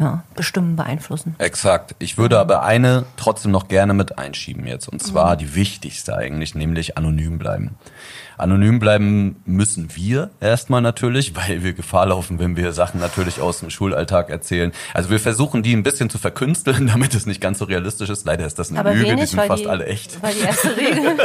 ja, 0.00 0.24
bestimmen, 0.34 0.76
beeinflussen. 0.76 1.34
Exakt. 1.36 1.94
Ich 1.98 2.16
würde 2.16 2.38
aber 2.38 2.62
eine 2.62 3.04
trotzdem 3.18 3.50
noch 3.50 3.68
gerne 3.68 3.92
mit 3.92 4.18
einschieben 4.18 4.66
jetzt. 4.66 4.88
Und 4.88 5.02
zwar 5.02 5.36
die 5.36 5.54
wichtigste 5.54 6.16
eigentlich, 6.16 6.54
nämlich 6.54 6.96
anonym 6.96 7.38
bleiben. 7.38 7.76
Anonym 8.38 8.78
bleiben 8.78 9.42
müssen 9.44 9.94
wir 9.94 10.30
erstmal 10.40 10.80
natürlich, 10.80 11.36
weil 11.48 11.62
wir 11.62 11.74
Gefahr 11.74 12.06
laufen, 12.06 12.38
wenn 12.38 12.56
wir 12.56 12.72
Sachen 12.72 12.98
natürlich 12.98 13.42
aus 13.42 13.60
dem 13.60 13.68
Schulalltag 13.68 14.30
erzählen. 14.30 14.72
Also 14.94 15.10
wir 15.10 15.20
versuchen 15.20 15.62
die 15.62 15.76
ein 15.76 15.82
bisschen 15.82 16.08
zu 16.08 16.16
verkünsteln, 16.16 16.86
damit 16.92 17.14
es 17.14 17.26
nicht 17.26 17.42
ganz 17.42 17.58
so 17.58 17.66
realistisch 17.66 18.08
ist. 18.08 18.24
Leider 18.24 18.46
ist 18.46 18.58
das 18.58 18.70
eine 18.70 18.80
Aber 18.80 18.94
Lüge, 18.94 19.04
die 19.04 19.10
wenig, 19.10 19.28
sind 19.28 19.38
weil 19.38 19.48
fast 19.48 19.64
die, 19.64 19.68
alle 19.68 19.84
echt. 19.84 20.22
Weil 20.22 20.32
die 20.32 20.40
erste 20.40 20.76
Regel 20.78 21.18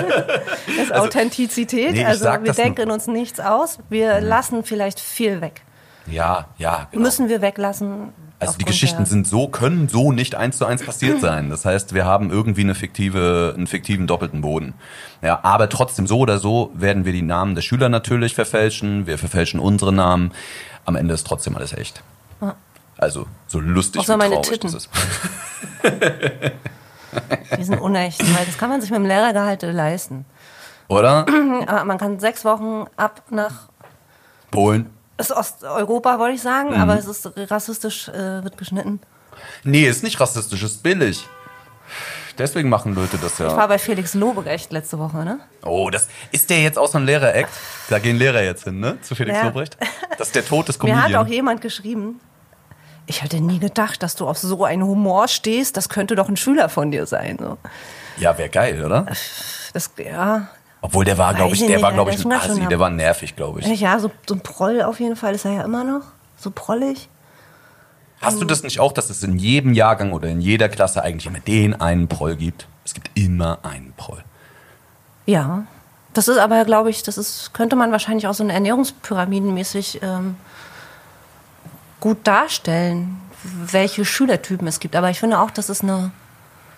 ist 0.82 0.94
Authentizität. 0.94 1.94
nee, 1.94 2.04
also 2.04 2.26
wir 2.26 2.52
denken 2.52 2.92
uns 2.92 3.08
nichts 3.08 3.40
aus. 3.40 3.80
Wir 3.88 4.20
lassen 4.20 4.66
vielleicht 4.66 5.00
viel 5.00 5.40
weg. 5.40 5.62
Ja, 6.08 6.50
ja. 6.58 6.90
Genau. 6.92 7.04
Müssen 7.04 7.30
wir 7.30 7.42
weglassen. 7.42 8.14
Also 8.40 8.58
die 8.58 8.66
Geschichten 8.66 9.06
sind 9.06 9.28
so, 9.28 9.48
können 9.48 9.88
so 9.88 10.12
nicht 10.12 10.36
eins 10.36 10.58
zu 10.58 10.66
eins 10.66 10.86
passiert 10.86 11.22
sein. 11.22 11.50
Das 11.50 11.64
heißt, 11.66 11.94
wir 11.94 12.06
haben 12.06 12.32
irgendwie 12.32 12.62
eine 12.62 12.76
fiktive, 12.76 13.54
einen 13.56 13.66
fiktiven 13.68 14.08
doppelten 14.08 14.42
Boden. 14.42 14.74
Ja, 15.22 15.40
aber 15.44 15.70
trotzdem 15.70 16.06
so 16.06 16.20
oder 16.20 16.38
so 16.38 16.72
werden 16.74 17.06
wir 17.06 17.14
die 17.14 17.22
Namen 17.22 17.56
der 17.56 17.62
Schüler 17.62 17.88
natürlich 17.90 18.36
verfälschen. 18.36 19.08
Wir 19.08 19.18
verfälschen 19.18 19.60
unsere 19.60 19.94
Namen. 19.94 20.32
Am 20.86 20.96
Ende 20.96 21.14
ist 21.14 21.26
trotzdem 21.26 21.56
alles 21.56 21.74
echt. 21.74 22.04
Also 22.98 23.28
so 23.48 23.60
lustig 23.60 24.02
Außer 24.02 24.14
wie 24.14 24.18
meine 24.18 24.36
traurig 24.36 24.50
Titten. 24.50 24.72
das 24.72 24.86
ist. 24.86 24.90
Die 27.58 27.64
sind 27.64 27.80
unecht, 27.80 28.20
weil 28.36 28.46
das 28.46 28.58
kann 28.58 28.70
man 28.70 28.82
sich 28.82 28.90
mit 28.90 29.00
dem 29.00 29.06
Lehrergehalt 29.06 29.62
leisten. 29.64 30.26
Oder? 30.88 31.26
Aber 31.68 31.86
man 31.86 31.98
kann 31.98 32.20
sechs 32.20 32.46
Wochen 32.46 32.86
ab 32.96 33.24
nach 33.30 33.70
Polen. 34.52 34.95
Ist 35.18 35.32
Osteuropa, 35.32 36.20
wollte 36.20 36.36
ich 36.36 36.42
sagen, 36.42 36.70
Mhm. 36.70 36.82
aber 36.82 36.98
es 36.98 37.06
ist 37.06 37.30
rassistisch, 37.52 38.10
äh, 38.10 38.44
wird 38.44 38.58
geschnitten. 38.58 39.00
Nee, 39.64 39.86
ist 39.88 40.04
nicht 40.04 40.20
rassistisch, 40.20 40.64
ist 40.64 40.82
billig. 40.84 41.26
Deswegen 42.38 42.68
machen 42.68 42.94
Leute 42.96 43.18
das 43.18 43.34
Ich 43.34 43.40
war 43.40 43.58
ja. 43.58 43.68
bei 43.68 43.78
Felix 43.80 44.14
Lobrecht 44.14 44.72
letzte 44.74 45.00
Woche, 45.00 45.18
ne? 45.24 45.40
Oh, 45.64 45.90
das 45.90 46.08
ist 46.34 46.50
der 46.50 46.62
jetzt 46.62 46.78
aus 46.78 46.92
dem 46.92 47.06
Lehrereck? 47.06 47.48
Da 47.90 48.00
gehen 48.00 48.18
Lehrer 48.18 48.44
jetzt 48.44 48.66
hin, 48.66 48.80
ne? 48.82 49.00
Zu 49.02 49.16
Felix 49.16 49.38
Ja. 49.38 49.46
Lobrecht? 49.46 49.78
Das 50.18 50.28
ist 50.28 50.36
der 50.36 50.46
Tod 50.46 50.68
des 50.68 50.78
Mir 50.84 50.96
hat 50.98 51.06
auch 51.12 51.20
Comedian. 51.20 51.28
jemand 51.34 51.62
geschrieben, 51.62 52.20
ich 53.06 53.24
hätte 53.24 53.40
nie 53.40 53.60
gedacht, 53.60 54.04
dass 54.04 54.16
du 54.16 54.28
auf 54.28 54.38
so 54.38 54.66
einen 54.66 54.84
Humor 54.84 55.30
stehst, 55.30 55.78
das 55.78 55.88
könnte 55.88 56.16
doch 56.16 56.28
ein 56.28 56.36
Schüler 56.36 56.68
von 56.68 56.92
dir 56.92 57.06
sein. 57.06 57.38
So. 57.40 57.58
Ja, 58.18 58.38
wäre 58.38 58.50
geil, 58.50 58.84
oder? 58.84 59.06
Das, 59.74 59.92
ja, 59.98 60.50
Obwohl 60.86 61.04
der 61.04 61.18
war, 61.18 61.34
glaube 61.34 61.56
ich, 61.56 61.62
ich 61.62 61.68
der 61.68 61.78
nicht, 61.78 61.84
war, 61.84 61.94
glaube 61.94 62.12
ich, 62.12 62.24
ein 62.24 62.32
Assi, 62.32 62.68
der 62.68 62.80
war 62.80 62.92
nervig, 62.92 63.36
glaube 63.36 63.60
ich. 63.60 63.80
ja 63.80 63.98
so, 63.98 64.12
so 64.30 64.36
ein 64.36 64.42
Proll 64.42 64.84
auf 64.84 65.00
jeden 65.00 65.16
Fall 65.16 65.34
ist 65.34 65.44
er 65.44 65.54
ja 65.54 65.64
immer 65.64 65.84
noch. 65.84 66.04
So 66.38 66.52
prollig. 66.52 67.10
Hast 68.22 68.40
du 68.40 68.46
das 68.46 68.62
nicht 68.62 68.80
auch, 68.80 68.92
dass 68.92 69.10
es 69.10 69.24
in 69.24 69.40
jedem 69.40 69.74
Jahrgang 69.74 70.14
oder 70.14 70.30
in 70.30 70.42
jeder 70.42 70.70
Klasse 70.70 71.02
eigentlich 71.02 71.26
immer 71.26 71.40
den 71.40 71.74
einen 71.74 72.08
Proll 72.08 72.36
gibt? 72.36 72.68
Es 72.84 72.94
gibt 72.94 73.10
immer 73.16 73.58
einen 73.64 73.94
Proll. 73.98 74.24
Ja. 75.26 75.66
Das 76.14 76.28
ist 76.28 76.38
aber, 76.38 76.64
glaube 76.66 76.92
ich, 76.92 77.02
das 77.02 77.18
ist, 77.18 77.52
könnte 77.56 77.76
man 77.76 77.92
wahrscheinlich 77.92 78.28
auch 78.28 78.36
so 78.36 78.48
ernährungspyramidenmäßig 78.48 80.02
ähm, 80.04 80.36
gut 82.00 82.20
darstellen, 82.26 83.20
welche 83.44 84.06
Schülertypen 84.06 84.68
es 84.68 84.80
gibt. 84.80 84.96
Aber 84.96 85.10
ich 85.10 85.20
finde 85.20 85.40
auch, 85.40 85.50
das 85.50 85.72
ist 85.72 85.82
eine. 85.82 86.12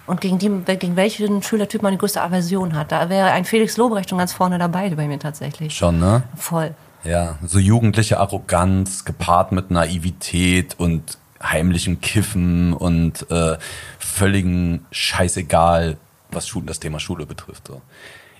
Und 0.07 0.21
gegen, 0.21 0.39
die, 0.39 0.49
gegen 0.77 0.95
welchen 0.95 1.43
Schülertyp 1.43 1.81
man 1.81 1.91
die 1.91 1.97
größte 1.97 2.21
Aversion 2.21 2.75
hat. 2.75 2.91
Da 2.91 3.09
wäre 3.09 3.31
ein 3.31 3.43
Felix 3.45 3.77
Lobrecht 3.77 4.09
schon 4.09 4.17
ganz 4.17 4.33
vorne 4.33 4.57
dabei 4.57 4.89
bei 4.91 5.07
mir 5.07 5.19
tatsächlich. 5.19 5.75
Schon, 5.75 5.99
ne? 5.99 6.23
Voll. 6.35 6.73
Ja, 7.03 7.37
so 7.45 7.59
jugendliche 7.59 8.19
Arroganz 8.19 9.05
gepaart 9.05 9.51
mit 9.51 9.69
Naivität 9.69 10.75
und 10.79 11.17
heimlichem 11.43 12.01
Kiffen 12.01 12.73
und 12.73 13.29
äh, 13.29 13.57
völligen 13.99 14.85
Scheißegal, 14.91 15.97
was 16.31 16.47
Schule, 16.47 16.65
das 16.65 16.79
Thema 16.79 16.99
Schule 16.99 17.25
betrifft. 17.25 17.67
So. 17.67 17.81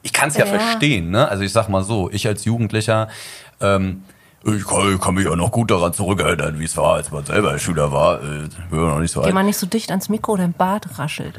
Ich 0.02 0.14
kann 0.14 0.30
es 0.30 0.38
ja, 0.38 0.46
Ja. 0.46 0.58
verstehen, 0.60 1.12
ne? 1.12 1.28
Also 1.28 1.44
ich 1.44 1.52
sag 1.52 1.70
mal 1.70 1.84
so, 1.84 2.10
ich 2.10 2.28
als 2.28 2.46
Jugendlicher, 2.46 3.10
ähm, 3.62 4.04
ich 4.56 4.66
kann, 4.66 4.94
ich 4.96 5.02
kann 5.02 5.14
mich 5.16 5.28
auch 5.28 5.36
noch 5.36 5.52
gut 5.52 5.72
daran 5.72 5.94
zurückerinnern, 5.94 6.60
wie 6.60 6.66
es 6.66 6.78
war, 6.78 6.96
als 6.96 7.12
man 7.12 7.26
selber 7.26 7.58
Schüler 7.60 7.92
war. 7.92 8.22
Äh, 8.22 8.48
waren 8.70 8.90
noch 8.90 9.00
nicht 9.00 9.12
so 9.12 9.22
Geh 9.22 9.28
alt. 9.28 9.36
mal 9.36 9.44
nicht 9.44 9.58
so 9.58 9.66
dicht 9.68 9.90
ans 9.92 10.10
Mikro, 10.10 10.38
dein 10.38 10.54
Bart 10.54 10.98
raschelt. 10.98 11.38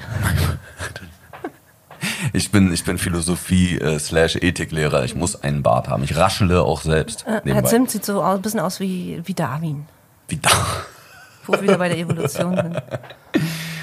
Ich 2.33 2.53
bin, 2.53 2.73
ich 2.73 2.85
bin 2.85 2.99
Philosophie 2.99 3.79
äh, 3.79 3.99
slash 3.99 4.37
Ethiklehrer. 4.37 5.05
Ich 5.05 5.15
muss 5.15 5.43
einen 5.43 5.63
Bart 5.63 5.89
haben. 5.89 6.05
Ich 6.05 6.17
raschele 6.17 6.63
auch 6.63 6.83
selbst. 6.83 7.25
Herr 7.27 7.43
nebenbei. 7.45 7.69
Zimt 7.69 7.91
sieht 7.91 8.05
so 8.05 8.23
aus, 8.23 8.37
ein 8.37 8.43
bisschen 8.43 8.61
aus 8.61 8.79
wie, 8.81 9.21
wie 9.25 9.35
Darwin, 9.35 9.87
Wie 10.29 10.37
da. 10.37 10.51
wo 11.47 11.55
wir 11.55 11.63
wieder 11.63 11.79
bei 11.79 11.89
der 11.89 11.99
Evolution 11.99 12.55
sind. 12.57 12.83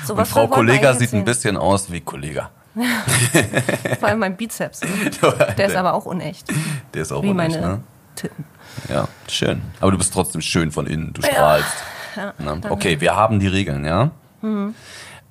So, 0.06 0.14
Und 0.16 0.26
Frau 0.28 0.48
Kollega 0.48 0.94
sieht 0.94 1.14
ein 1.14 1.26
bisschen 1.26 1.58
aus 1.58 1.92
wie 1.92 2.02
Kollega. 2.02 2.52
Vor 4.00 4.10
allem 4.10 4.20
mein 4.20 4.38
Bizeps. 4.38 4.82
Der 5.58 5.68
ist 5.68 5.76
aber 5.76 5.94
auch 5.94 6.06
unecht. 6.06 6.46
Der 6.94 7.02
ist 7.02 7.12
auch 7.12 7.24
Wie 7.24 7.30
unecht, 7.30 7.56
meine 7.60 7.68
ne? 7.68 7.84
Titten. 8.16 8.46
Ja, 8.90 9.08
schön. 9.28 9.62
Aber 9.80 9.92
du 9.92 9.98
bist 9.98 10.14
trotzdem 10.14 10.42
schön 10.42 10.72
von 10.72 10.88
innen. 10.88 11.14
Du 11.14 11.22
strahlst. 11.22 11.68
Ja, 12.16 12.34
Na, 12.38 12.52
danke. 12.52 12.72
okay, 12.72 13.00
wir 13.02 13.16
haben 13.16 13.40
die 13.40 13.48
Regeln, 13.48 13.84
ja? 13.86 14.12
Mhm. 14.42 14.74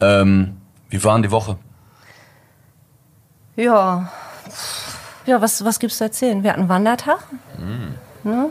Ähm, 0.01 0.57
wie 0.91 1.03
war 1.05 1.15
denn 1.15 1.23
die 1.23 1.31
Woche? 1.31 1.57
Ja. 3.57 4.11
Ja, 5.27 5.41
was, 5.41 5.65
was 5.65 5.79
gibt's 5.79 5.99
zu 5.99 6.05
erzählen? 6.05 6.43
Wir 6.43 6.53
hatten 6.53 6.69
Wandertag. 6.69 7.21
Ne? 8.25 8.49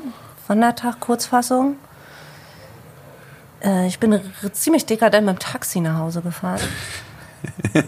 Wandertag, 0.48 1.00
Kurzfassung. 1.00 1.76
Äh, 3.64 3.88
ich 3.88 4.00
bin 4.00 4.20
ziemlich 4.54 4.86
dekadent 4.86 5.26
mit 5.26 5.36
dem 5.36 5.40
Taxi 5.40 5.80
nach 5.82 6.00
Hause 6.00 6.22
gefahren. 6.22 6.60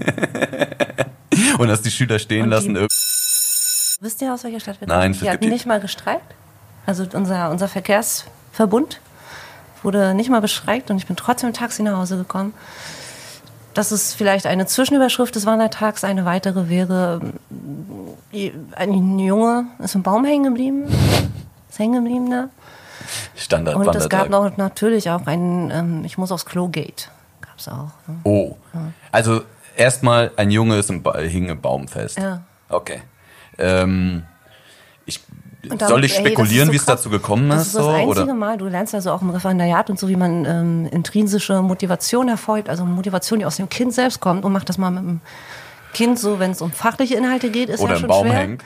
Und 1.58 1.70
hast 1.70 1.82
die 1.84 1.92
Schüler 1.92 2.20
stehen 2.20 2.44
Und 2.44 2.50
die- 2.50 2.56
lassen? 2.56 2.78
irg- 2.78 3.98
Wisst 4.02 4.22
ihr, 4.22 4.34
aus 4.34 4.44
welcher 4.44 4.60
Stadt 4.60 4.82
wir 4.82 4.88
Nein, 4.88 5.00
kommen? 5.00 5.12
es 5.14 5.20
Die 5.20 5.30
hatten 5.30 5.42
die- 5.42 5.48
nicht 5.50 5.66
mal 5.66 5.80
gestreikt. 5.80 6.36
Also 6.86 7.06
unser, 7.14 7.50
unser 7.50 7.68
Verkehrsverbund 7.68 9.02
wurde 9.84 10.14
nicht 10.14 10.30
mal 10.30 10.42
bestreikt 10.42 10.90
und 10.90 10.98
ich 10.98 11.08
bin 11.08 11.16
trotzdem 11.16 11.52
dem 11.52 11.56
Taxi 11.56 11.84
nach 11.84 11.98
Hause 11.98 12.18
gekommen. 12.18 12.54
Das 13.74 13.92
ist 13.92 14.14
vielleicht 14.14 14.46
eine 14.46 14.66
Zwischenüberschrift 14.66 15.36
des 15.36 15.46
Wandertags. 15.46 16.04
Eine 16.04 16.24
weitere 16.24 16.70
wäre, 16.70 17.20
ein 18.76 19.20
Junge 19.20 19.66
ist 19.80 19.96
im 19.96 20.04
Baum 20.04 20.24
hängen 20.24 20.46
geblieben. 20.46 20.86
Ist 21.70 21.80
hängen 21.80 22.04
geblieben 22.04 22.32
da. 22.32 22.50
Standard 23.36 23.76
Und 23.76 23.94
es 23.96 24.08
gab 24.10 24.30
noch 24.30 24.56
natürlich 24.58 25.10
auch 25.10 25.28
einen, 25.28 25.72
ähm, 25.72 26.06
ich 26.06 26.18
muss 26.18 26.32
aufs 26.32 26.46
Klo 26.46 26.70
Gate. 26.70 27.12
Gab's 27.42 27.68
auch. 27.68 27.92
Ne? 28.08 28.20
Oh. 28.24 28.56
Also 29.12 29.42
erstmal, 29.76 30.32
ein 30.38 30.52
Junge 30.52 30.78
ist 30.78 30.90
im 30.90 31.04
ba 31.04 31.18
hing 31.20 31.50
im 31.50 31.60
Baum 31.60 31.88
fest. 31.88 32.18
Ja. 32.18 32.44
Okay. 32.70 33.02
Ähm, 33.58 34.24
ich, 35.06 35.22
Soll 35.88 36.04
ich 36.06 36.14
ey, 36.14 36.18
ist 36.24 36.28
spekulieren, 36.28 36.68
so 36.68 36.72
wie 36.74 36.78
es 36.78 36.86
dazu 36.86 37.10
gekommen 37.10 37.50
Das 37.50 37.62
ist? 37.62 37.68
ist 37.68 37.76
das 37.76 37.84
so, 37.84 37.90
einzige 37.90 38.24
oder? 38.24 38.34
Mal, 38.34 38.58
du 38.58 38.68
lernst 38.68 38.94
also 38.96 39.12
auch 39.12 39.22
im 39.22 39.30
Referendariat 39.30 39.90
und 39.90 40.00
so, 40.00 40.08
wie 40.10 40.16
man 40.16 40.46
ähm, 40.46 40.88
intrinsische 40.92 41.62
Motivation 41.62 42.28
hervorhebt, 42.28 42.70
also 42.70 42.86
Motivation, 42.86 43.40
die 43.40 43.46
aus 43.46 43.58
dem 43.58 43.70
Kind 43.70 43.94
selbst 43.94 44.20
kommt 44.20 44.46
und 44.46 44.52
macht 44.54 44.70
das 44.70 44.78
mal 44.78 44.92
mit 44.92 45.04
dem 45.04 45.22
Kind 45.94 46.20
so, 46.20 46.40
wenn 46.40 46.52
es 46.52 46.62
um 46.62 46.72
fachliche 46.72 47.16
Inhalte 47.16 47.50
geht, 47.50 47.70
ist 47.70 47.80
Oder 47.80 47.92
ja 47.92 47.96
im 47.96 48.02
schon 48.02 48.10
Baum 48.10 48.28
schwer. 48.28 48.38
hängt. 48.38 48.64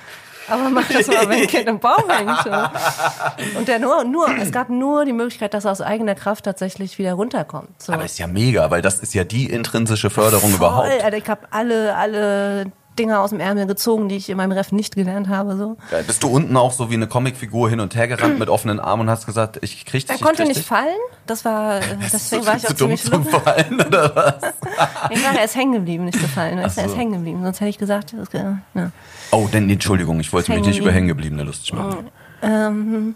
Aber 0.50 0.70
mach 0.72 0.88
das 0.88 1.06
mal, 1.06 1.30
wenn 1.30 1.42
ein 1.42 1.48
Kind 1.48 1.68
im 1.68 1.80
Baum 1.80 2.04
hängt. 2.10 3.56
Und 3.56 3.68
der 3.68 3.78
nur, 3.78 4.04
nur, 4.04 4.28
es 4.42 4.52
gab 4.52 4.70
nur 4.70 5.06
die 5.06 5.14
Möglichkeit, 5.14 5.54
dass 5.54 5.66
er 5.66 5.72
aus 5.72 5.82
eigener 5.82 6.16
Kraft 6.16 6.46
tatsächlich 6.46 6.98
wieder 6.98 7.14
runterkommt. 7.14 7.70
So. 7.80 7.94
Aber 7.94 8.04
ist 8.04 8.18
ja 8.18 8.26
mega, 8.26 8.72
weil 8.72 8.82
das 8.82 9.00
ist 9.00 9.14
ja 9.14 9.24
die 9.24 9.46
intrinsische 9.46 10.10
Förderung 10.10 10.52
überhaupt. 10.56 10.88
Voll, 10.88 11.02
Alter, 11.02 11.18
ich 11.18 11.30
habe 11.30 11.42
alle, 11.52 11.96
alle 11.96 12.72
Dinger 13.00 13.22
aus 13.22 13.32
dem 13.32 13.40
Ärmel 13.40 13.66
gezogen, 13.66 14.10
die 14.10 14.18
ich 14.18 14.30
in 14.30 14.38
meinem 14.38 14.52
Ref 14.52 14.72
nicht 14.72 14.94
gelernt 14.96 15.30
habe. 15.30 15.56
So. 15.58 15.78
Geil. 15.90 16.04
Bist 16.06 16.22
du 16.22 16.28
unten 16.28 16.56
auch 16.58 16.72
so 16.74 16.90
wie 16.92 16.96
eine 16.96 17.08
Comicfigur 17.08 17.70
hin 17.70 17.80
und 17.80 17.96
her 17.96 18.08
gerannt 18.08 18.38
mit 18.38 18.50
offenen 18.50 18.80
Armen 18.80 19.04
und 19.04 19.10
hast 19.10 19.26
gesagt, 19.26 19.58
ich 19.62 19.86
krieg 19.86 20.06
dich, 20.06 20.20
Er 20.20 20.24
konnte 20.24 20.44
nicht 20.44 20.58
dich? 20.60 20.66
fallen. 20.68 20.98
Das 21.26 21.46
war, 21.46 21.78
äh, 21.78 21.82
deswegen 22.14 22.46
war 22.46 22.58
ich 22.58 22.66
auch 22.66 22.70
zu 22.70 22.76
dumm 22.76 22.96
ziemlich 22.98 23.04
zum. 23.04 23.26
Fallen, 23.26 23.82
oder 23.82 24.16
was? 24.16 24.54
Ich 25.12 25.22
sage, 25.24 25.40
er 25.40 25.46
ist 25.46 25.56
hängen 25.56 25.72
geblieben, 25.74 26.06
nicht 26.06 26.20
gefallen. 26.20 26.60
Er 26.60 26.68
ist, 26.68 26.78
er 26.78 26.94
hängen 26.96 27.14
geblieben. 27.14 27.42
Sonst 27.44 27.60
hätte 27.62 27.70
ich 27.70 27.78
gesagt, 27.80 28.14
das, 28.18 28.30
äh, 28.34 28.44
ja. 28.76 28.92
Oh, 29.32 29.48
denn 29.52 29.70
Entschuldigung, 29.70 30.20
ich 30.20 30.32
wollte 30.34 30.52
mich 30.52 30.62
nicht 30.62 30.76
Hängen 30.76 30.82
über 30.84 30.92
Hängengebliebene 30.92 31.44
lustig 31.44 31.74
machen. 31.74 32.10
ähm, 32.42 33.16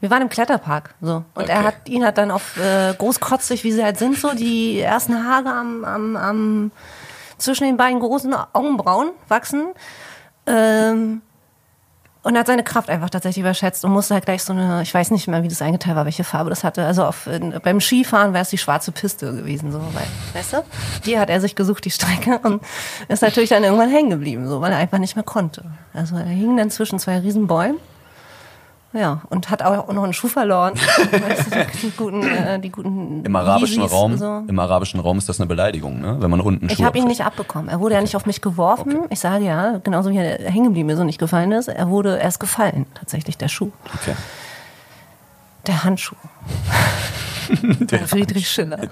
wir 0.00 0.10
waren 0.10 0.22
im 0.22 0.28
Kletterpark. 0.28 0.94
So. 1.00 1.24
Und 1.34 1.48
er 1.48 1.58
Okay. 1.60 1.66
hat, 1.66 1.88
ihn 1.88 2.04
hat 2.04 2.18
dann 2.18 2.30
auf 2.30 2.58
äh, 2.58 2.92
großkotzig, 2.94 3.64
wie 3.64 3.72
sie 3.72 3.82
halt 3.82 3.98
sind, 3.98 4.18
so 4.18 4.34
die 4.34 4.80
ersten 4.80 5.24
Haare 5.26 5.48
am, 5.54 5.84
am, 5.84 6.16
am 6.16 6.70
zwischen 7.44 7.64
den 7.64 7.76
beiden 7.76 8.00
großen 8.00 8.34
Augenbrauen 8.52 9.10
wachsen. 9.28 9.66
Ähm, 10.46 11.22
und 12.24 12.38
hat 12.38 12.46
seine 12.46 12.64
Kraft 12.64 12.88
einfach 12.88 13.10
tatsächlich 13.10 13.42
überschätzt 13.42 13.84
und 13.84 13.92
musste 13.92 14.14
halt 14.14 14.24
gleich 14.24 14.42
so 14.42 14.54
eine, 14.54 14.80
ich 14.82 14.92
weiß 14.92 15.10
nicht 15.10 15.28
mehr, 15.28 15.42
wie 15.42 15.48
das 15.48 15.60
eingeteilt 15.60 15.94
war, 15.94 16.06
welche 16.06 16.24
Farbe 16.24 16.48
das 16.48 16.64
hatte. 16.64 16.84
Also 16.84 17.04
auf, 17.04 17.28
beim 17.62 17.80
Skifahren 17.82 18.32
wäre 18.32 18.42
es 18.42 18.48
die 18.48 18.56
schwarze 18.56 18.92
Piste 18.92 19.30
gewesen, 19.32 19.70
so, 19.70 19.78
weil, 19.78 20.06
weißt 20.32 20.54
du? 20.54 20.64
Die 21.04 21.18
hat 21.18 21.28
er 21.28 21.40
sich 21.42 21.54
gesucht, 21.54 21.84
die 21.84 21.90
Strecke, 21.90 22.38
und 22.42 22.62
ist 23.08 23.20
natürlich 23.20 23.50
dann 23.50 23.62
irgendwann 23.62 23.90
hängen 23.90 24.08
geblieben, 24.08 24.48
so, 24.48 24.62
weil 24.62 24.72
er 24.72 24.78
einfach 24.78 24.98
nicht 24.98 25.16
mehr 25.16 25.24
konnte. 25.24 25.64
Also 25.92 26.16
er 26.16 26.24
hing 26.24 26.56
dann 26.56 26.70
zwischen 26.70 26.98
zwei 26.98 27.18
Riesenbäumen. 27.18 27.76
Ja, 28.94 29.22
und 29.28 29.50
hat 29.50 29.60
auch 29.60 29.92
noch 29.92 30.04
einen 30.04 30.12
Schuh 30.12 30.28
verloren. 30.28 30.74
Die 31.82 31.90
guten, 31.90 32.22
äh, 32.22 32.60
die 32.60 32.70
guten 32.70 33.24
Im 33.24 33.34
arabischen 33.36 33.82
Yeezys 33.82 33.92
Raum, 33.92 34.16
so. 34.16 34.42
im 34.46 34.58
arabischen 34.58 35.00
Raum 35.00 35.18
ist 35.18 35.28
das 35.28 35.40
eine 35.40 35.48
Beleidigung, 35.48 36.00
ne? 36.00 36.16
Wenn 36.20 36.30
man 36.30 36.40
unten 36.40 36.66
Ich 36.66 36.76
Schuhe 36.76 36.86
habe 36.86 36.98
ihn 36.98 37.08
nicht 37.08 37.24
abbekommen. 37.24 37.68
Er 37.68 37.80
wurde 37.80 37.96
ja 37.96 38.00
nicht 38.00 38.14
auf 38.14 38.24
mich 38.24 38.40
geworfen. 38.40 39.00
Ich 39.10 39.18
sage 39.18 39.44
ja, 39.44 39.78
genauso 39.82 40.10
wie 40.10 40.16
er 40.18 40.48
hängen 40.50 40.66
geblieben 40.66 40.90
ist 40.90 41.00
und 41.00 41.06
nicht 41.06 41.18
gefallen 41.18 41.50
ist. 41.50 41.66
Er 41.68 41.88
wurde 41.88 42.18
erst 42.18 42.38
gefallen, 42.38 42.86
tatsächlich, 42.94 43.36
der 43.36 43.48
Schuh. 43.48 43.72
Okay. 44.00 44.14
Der 45.66 45.82
Handschuh. 45.82 46.16
Der 47.80 48.06
Friedrich 48.06 48.48
Schiller. 48.48 48.78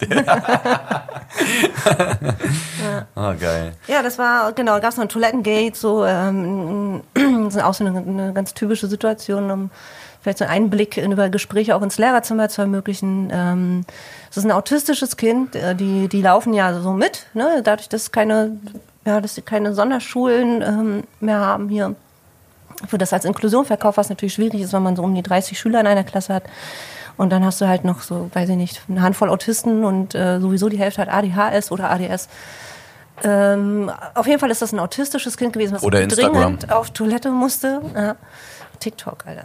Ah, 3.15 3.33
geil. 3.35 3.73
Ja, 3.87 4.03
das 4.03 4.19
war, 4.19 4.53
genau, 4.53 4.75
da 4.75 4.81
gab 4.81 4.91
es 4.91 4.97
noch 4.97 5.05
ein 5.05 5.09
Toilettengate, 5.09 5.77
so, 5.77 6.05
ähm, 6.05 7.03
das 7.15 7.57
ist 7.57 7.63
auch 7.63 7.75
so 7.75 7.85
eine, 7.87 7.99
eine 7.99 8.33
ganz 8.33 8.55
typische 8.55 8.87
Situation 8.87 9.51
um 9.51 9.71
vielleicht 10.23 10.39
so 10.39 10.45
einen 10.45 10.55
Einblick 10.55 10.97
in, 10.97 11.13
über 11.13 11.29
Gespräche 11.29 11.75
auch 11.75 11.83
ins 11.83 11.99
Lehrerzimmer 11.99 12.49
zu 12.49 12.63
ermöglichen. 12.63 13.29
Ähm, 13.33 13.85
es 14.31 14.37
ist 14.37 14.45
ein 14.45 14.53
autistisches 14.53 15.17
Kind, 15.17 15.57
äh, 15.57 15.75
die, 15.75 16.09
die 16.09 16.23
laufen 16.23 16.55
ja 16.55 16.81
so 16.81 16.93
mit, 16.93 17.27
ne? 17.35 17.61
dadurch, 17.63 17.89
dass 17.89 18.13
keine, 18.13 18.57
ja, 19.05 19.21
dass 19.21 19.35
sie 19.35 19.43
keine 19.43 19.75
Sonderschulen 19.75 20.63
ähm, 20.63 21.03
mehr 21.21 21.41
haben 21.41 21.69
hier. 21.69 21.95
Für 22.89 22.99
das 22.99 23.13
als 23.13 23.25
Inklusion 23.25 23.65
verkauft, 23.65 23.99
was 23.99 24.09
natürlich 24.09 24.35
schwierig 24.35 24.61
ist, 24.61 24.73
wenn 24.73 24.83
man 24.83 24.97
so 24.97 25.03
um 25.03 25.15
die 25.15 25.23
30 25.23 25.57
Schüler 25.57 25.81
in 25.81 25.87
einer 25.87 26.03
Klasse 26.03 26.35
hat. 26.35 26.45
Und 27.17 27.31
dann 27.31 27.45
hast 27.45 27.61
du 27.61 27.69
halt 27.69 27.85
noch 27.85 28.01
so, 28.01 28.31
weiß 28.33 28.49
ich 28.49 28.57
nicht, 28.57 28.83
eine 28.89 29.03
Handvoll 29.03 29.29
Autisten 29.29 29.85
und 29.85 30.15
äh, 30.15 30.41
sowieso 30.41 30.69
die 30.69 30.79
Hälfte 30.79 31.03
hat 31.03 31.09
ADHS 31.09 31.71
oder 31.71 31.91
ADS. 31.91 32.29
Ähm, 33.25 33.91
auf 34.15 34.27
jeden 34.27 34.41
Fall 34.41 34.51
ist 34.51 34.63
das 34.63 34.73
ein 34.73 34.79
autistisches 34.79 35.37
Kind 35.37 35.53
gewesen, 35.53 35.75
was 35.75 35.83
Oder 35.83 36.01
Instagram. 36.01 36.33
dringend 36.33 36.73
auf 36.73 36.91
Toilette 36.91 37.31
musste. 37.31 37.83
Ja. 37.95 38.17
TikTok, 38.81 39.25
Alter. 39.27 39.45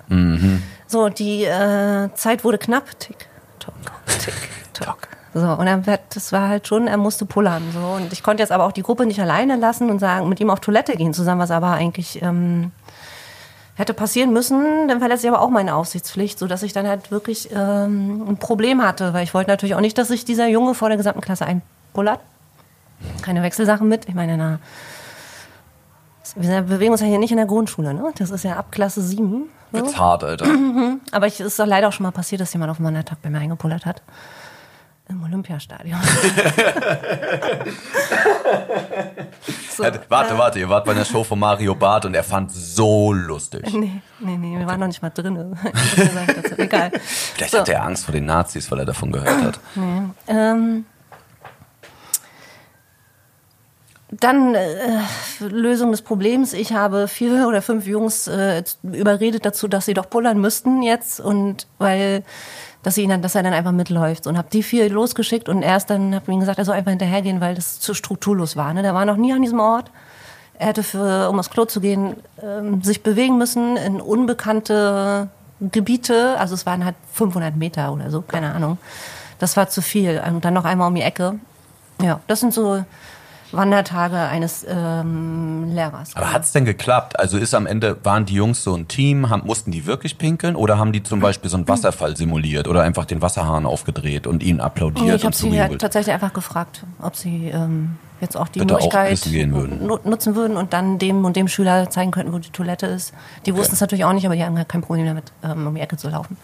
So, 0.87 1.09
die 1.09 1.43
äh, 1.43 2.09
Zeit 2.15 2.43
wurde 2.43 2.57
knapp. 2.57 2.85
TikTok, 2.99 3.75
TikTok. 4.07 4.97
So, 5.33 5.47
und 5.47 5.67
dann 5.67 5.85
wird, 5.85 5.99
das 6.15 6.31
war 6.31 6.47
halt 6.47 6.67
schon, 6.67 6.87
er 6.87 6.97
musste 6.97 7.25
pullern. 7.27 7.61
So. 7.71 7.79
Und 7.79 8.11
ich 8.13 8.23
konnte 8.23 8.41
jetzt 8.41 8.51
aber 8.51 8.63
auch 8.65 8.71
die 8.71 8.81
Gruppe 8.81 9.05
nicht 9.05 9.21
alleine 9.21 9.55
lassen 9.57 9.91
und 9.91 9.99
sagen, 9.99 10.27
mit 10.29 10.39
ihm 10.39 10.49
auf 10.49 10.59
Toilette 10.61 10.95
gehen 10.95 11.13
zusammen, 11.13 11.41
was 11.41 11.51
aber 11.51 11.71
eigentlich 11.71 12.21
ähm, 12.23 12.71
hätte 13.77 13.93
passieren 13.93 14.33
müssen. 14.33 14.87
Dann 14.87 14.99
verletzt 14.99 15.21
sich 15.21 15.31
aber 15.31 15.41
auch 15.41 15.49
meine 15.49 15.75
Aufsichtspflicht, 15.75 16.39
sodass 16.39 16.63
ich 16.63 16.73
dann 16.73 16.87
halt 16.87 17.11
wirklich 17.11 17.49
ähm, 17.53 18.27
ein 18.27 18.37
Problem 18.37 18.81
hatte, 18.81 19.13
weil 19.13 19.23
ich 19.23 19.33
wollte 19.33 19.49
natürlich 19.49 19.75
auch 19.75 19.81
nicht, 19.81 19.97
dass 19.97 20.09
sich 20.09 20.25
dieser 20.25 20.47
Junge 20.47 20.73
vor 20.73 20.89
der 20.89 20.97
gesamten 20.97 21.21
Klasse 21.21 21.45
einpullert. 21.45 22.19
Keine 23.21 23.43
Wechselsachen 23.43 23.87
mit. 23.87 24.09
Ich 24.09 24.15
meine, 24.15 24.35
na, 24.37 24.59
wir 26.35 26.61
bewegen 26.63 26.91
uns 26.91 27.01
ja 27.01 27.07
hier 27.07 27.19
nicht 27.19 27.31
in 27.31 27.37
der 27.37 27.45
Grundschule, 27.45 27.93
ne? 27.93 28.11
Das 28.17 28.31
ist 28.31 28.43
ja 28.43 28.57
ab 28.57 28.71
Klasse 28.71 29.01
7. 29.01 29.43
So. 29.71 29.77
Wird's 29.77 29.97
hart, 29.97 30.23
Alter. 30.23 30.47
Aber 31.11 31.27
es 31.27 31.39
ist 31.39 31.59
doch 31.59 31.65
leider 31.65 31.87
auch 31.87 31.93
schon 31.93 32.03
mal 32.03 32.11
passiert, 32.11 32.41
dass 32.41 32.51
jemand 32.53 32.71
auf 32.71 32.79
meiner 32.79 33.05
Tag 33.05 33.21
bei 33.21 33.29
mir 33.29 33.39
eingepullert 33.39 33.85
hat. 33.85 34.01
Im 35.09 35.23
Olympiastadion. 35.23 35.99
so, 39.75 39.83
Äh, 39.83 39.99
warte, 40.09 40.37
warte, 40.37 40.59
ihr 40.59 40.67
wart 40.69 40.85
bei 40.85 40.91
einer 40.91 41.05
Show 41.05 41.23
von 41.23 41.39
Mario 41.39 41.75
Barth 41.75 42.05
und 42.05 42.13
er 42.13 42.23
fand 42.23 42.51
so 42.51 43.13
lustig. 43.13 43.61
Nee, 43.73 44.01
nee, 44.19 44.37
nee, 44.37 44.59
wir 44.59 44.65
waren 44.67 44.79
noch 44.79 44.87
nicht 44.87 45.01
mal 45.01 45.09
drin. 45.09 45.55
Egal. 46.57 46.91
Vielleicht 46.99 47.51
So. 47.53 47.59
hat 47.59 47.69
er 47.69 47.83
Angst 47.83 48.05
vor 48.05 48.11
den 48.13 48.25
Nazis, 48.25 48.69
weil 48.71 48.79
er 48.79 48.85
davon 48.85 49.11
gehört 49.11 49.43
hat. 49.43 49.59
Ähm, 50.27 50.85
dann 54.09 54.55
äh, 54.55 55.01
Lösung 55.39 55.91
des 55.91 56.01
Problems. 56.01 56.53
Ich 56.53 56.73
habe 56.73 57.07
vier 57.07 57.47
oder 57.47 57.61
fünf 57.61 57.85
Jungs 57.87 58.27
äh, 58.27 58.63
überredet 58.83 59.45
dazu, 59.45 59.67
dass 59.67 59.85
sie 59.85 59.93
doch 59.93 60.09
pullern 60.09 60.39
müssten 60.39 60.81
jetzt 60.81 61.19
und 61.19 61.67
weil 61.77 62.23
dass 62.83 62.95
sie 62.95 63.01
ihn 63.01 63.09
dann, 63.09 63.21
dass 63.21 63.35
er 63.35 63.43
dann 63.43 63.53
einfach 63.53 63.73
mitläuft 63.73 64.27
und 64.27 64.37
habe 64.37 64.47
die 64.49 64.63
vier 64.63 64.89
losgeschickt 64.89 65.49
und 65.49 65.61
erst 65.61 65.89
dann 65.89 66.15
habe 66.15 66.31
ihm 66.31 66.39
gesagt, 66.39 66.57
er 66.57 66.63
soll 66.63 66.75
einfach 66.75 66.91
hinterhergehen, 66.91 67.41
weil 67.41 67.53
das 67.53 67.81
zu 67.81 67.93
strukturlos 67.93 68.55
war. 68.55 68.73
Ne? 68.73 68.81
Der 68.81 68.93
war 68.93 69.03
noch 69.03 69.17
nie 69.17 69.33
an 69.33 69.41
diesem 69.41 69.59
Ort. 69.59 69.91
Er 70.57 70.67
hätte 70.67 70.83
für, 70.83 71.29
um 71.29 71.37
aufs 71.37 71.49
Klo 71.49 71.65
zu 71.65 71.81
gehen, 71.81 72.15
ähm, 72.41 72.81
sich 72.83 73.03
bewegen 73.03 73.37
müssen 73.37 73.75
in 73.75 73.99
unbekannte 73.99 75.27
Gebiete. 75.59 76.39
Also 76.39 76.55
es 76.55 76.65
waren 76.65 76.85
halt 76.85 76.95
500 77.13 77.57
Meter 77.57 77.91
oder 77.91 78.09
so, 78.09 78.21
keine 78.21 78.53
Ahnung. 78.53 78.77
Das 79.37 79.57
war 79.57 79.67
zu 79.67 79.81
viel. 79.81 80.21
Und 80.25 80.45
dann 80.45 80.53
noch 80.53 80.65
einmal 80.65 80.87
um 80.87 80.95
die 80.95 81.01
Ecke. 81.01 81.39
Ja, 82.01 82.21
das 82.27 82.39
sind 82.39 82.53
so 82.53 82.85
Wandertage 83.51 84.17
eines 84.17 84.65
ähm, 84.67 85.71
Lehrers. 85.73 86.15
Aber 86.15 86.33
hat's 86.33 86.51
denn 86.51 86.65
geklappt? 86.65 87.17
Also 87.19 87.37
ist 87.37 87.53
am 87.53 87.65
Ende, 87.65 87.97
waren 88.03 88.25
die 88.25 88.33
Jungs 88.35 88.63
so 88.63 88.73
ein 88.75 88.87
Team, 88.87 89.29
haben, 89.29 89.45
mussten 89.45 89.71
die 89.71 89.85
wirklich 89.85 90.17
pinkeln 90.17 90.55
oder 90.55 90.77
haben 90.77 90.91
die 90.91 91.01
zum 91.03 91.19
Beispiel 91.19 91.49
so 91.49 91.57
einen 91.57 91.67
Wasserfall 91.67 92.17
simuliert 92.17 92.67
oder 92.67 92.81
einfach 92.83 93.05
den 93.05 93.21
Wasserhahn 93.21 93.65
aufgedreht 93.65 94.27
und 94.27 94.43
ihnen 94.43 94.59
applaudiert 94.59 95.05
Nee, 95.05 95.15
ich 95.15 95.21
und 95.21 95.25
habe 95.27 95.35
sie 95.35 95.43
halt 95.45 95.51
zugejubelt? 95.53 95.81
tatsächlich 95.81 96.13
einfach 96.13 96.33
gefragt, 96.33 96.83
ob 97.01 97.15
sie 97.15 97.47
ähm, 97.47 97.97
jetzt 98.19 98.35
auch 98.35 98.47
die 98.49 98.59
Bitte 98.59 98.75
auch 98.75 98.79
Möglichkeit 98.93 99.21
gehen 99.23 99.53
würden. 99.53 99.85
nu- 99.87 99.99
nutzen 100.03 100.35
würden 100.35 100.57
und 100.57 100.73
dann 100.73 100.99
dem 100.99 101.23
und 101.23 101.35
dem 101.35 101.47
Schüler 101.47 101.89
zeigen 101.89 102.11
könnten, 102.11 102.33
wo 102.33 102.39
die 102.39 102.49
Toilette 102.49 102.87
ist. 102.87 103.13
Die 103.45 103.55
wussten 103.55 103.75
es 103.75 103.81
natürlich 103.81 104.03
auch 104.05 104.13
nicht, 104.13 104.25
aber 104.25 104.35
die 104.35 104.43
haben 104.43 104.57
halt 104.57 104.67
kein 104.69 104.81
Problem 104.81 105.05
damit, 105.05 105.31
ähm, 105.43 105.67
um 105.67 105.75
die 105.75 105.81
Ecke 105.81 105.95
zu 105.97 106.09
laufen. 106.09 106.35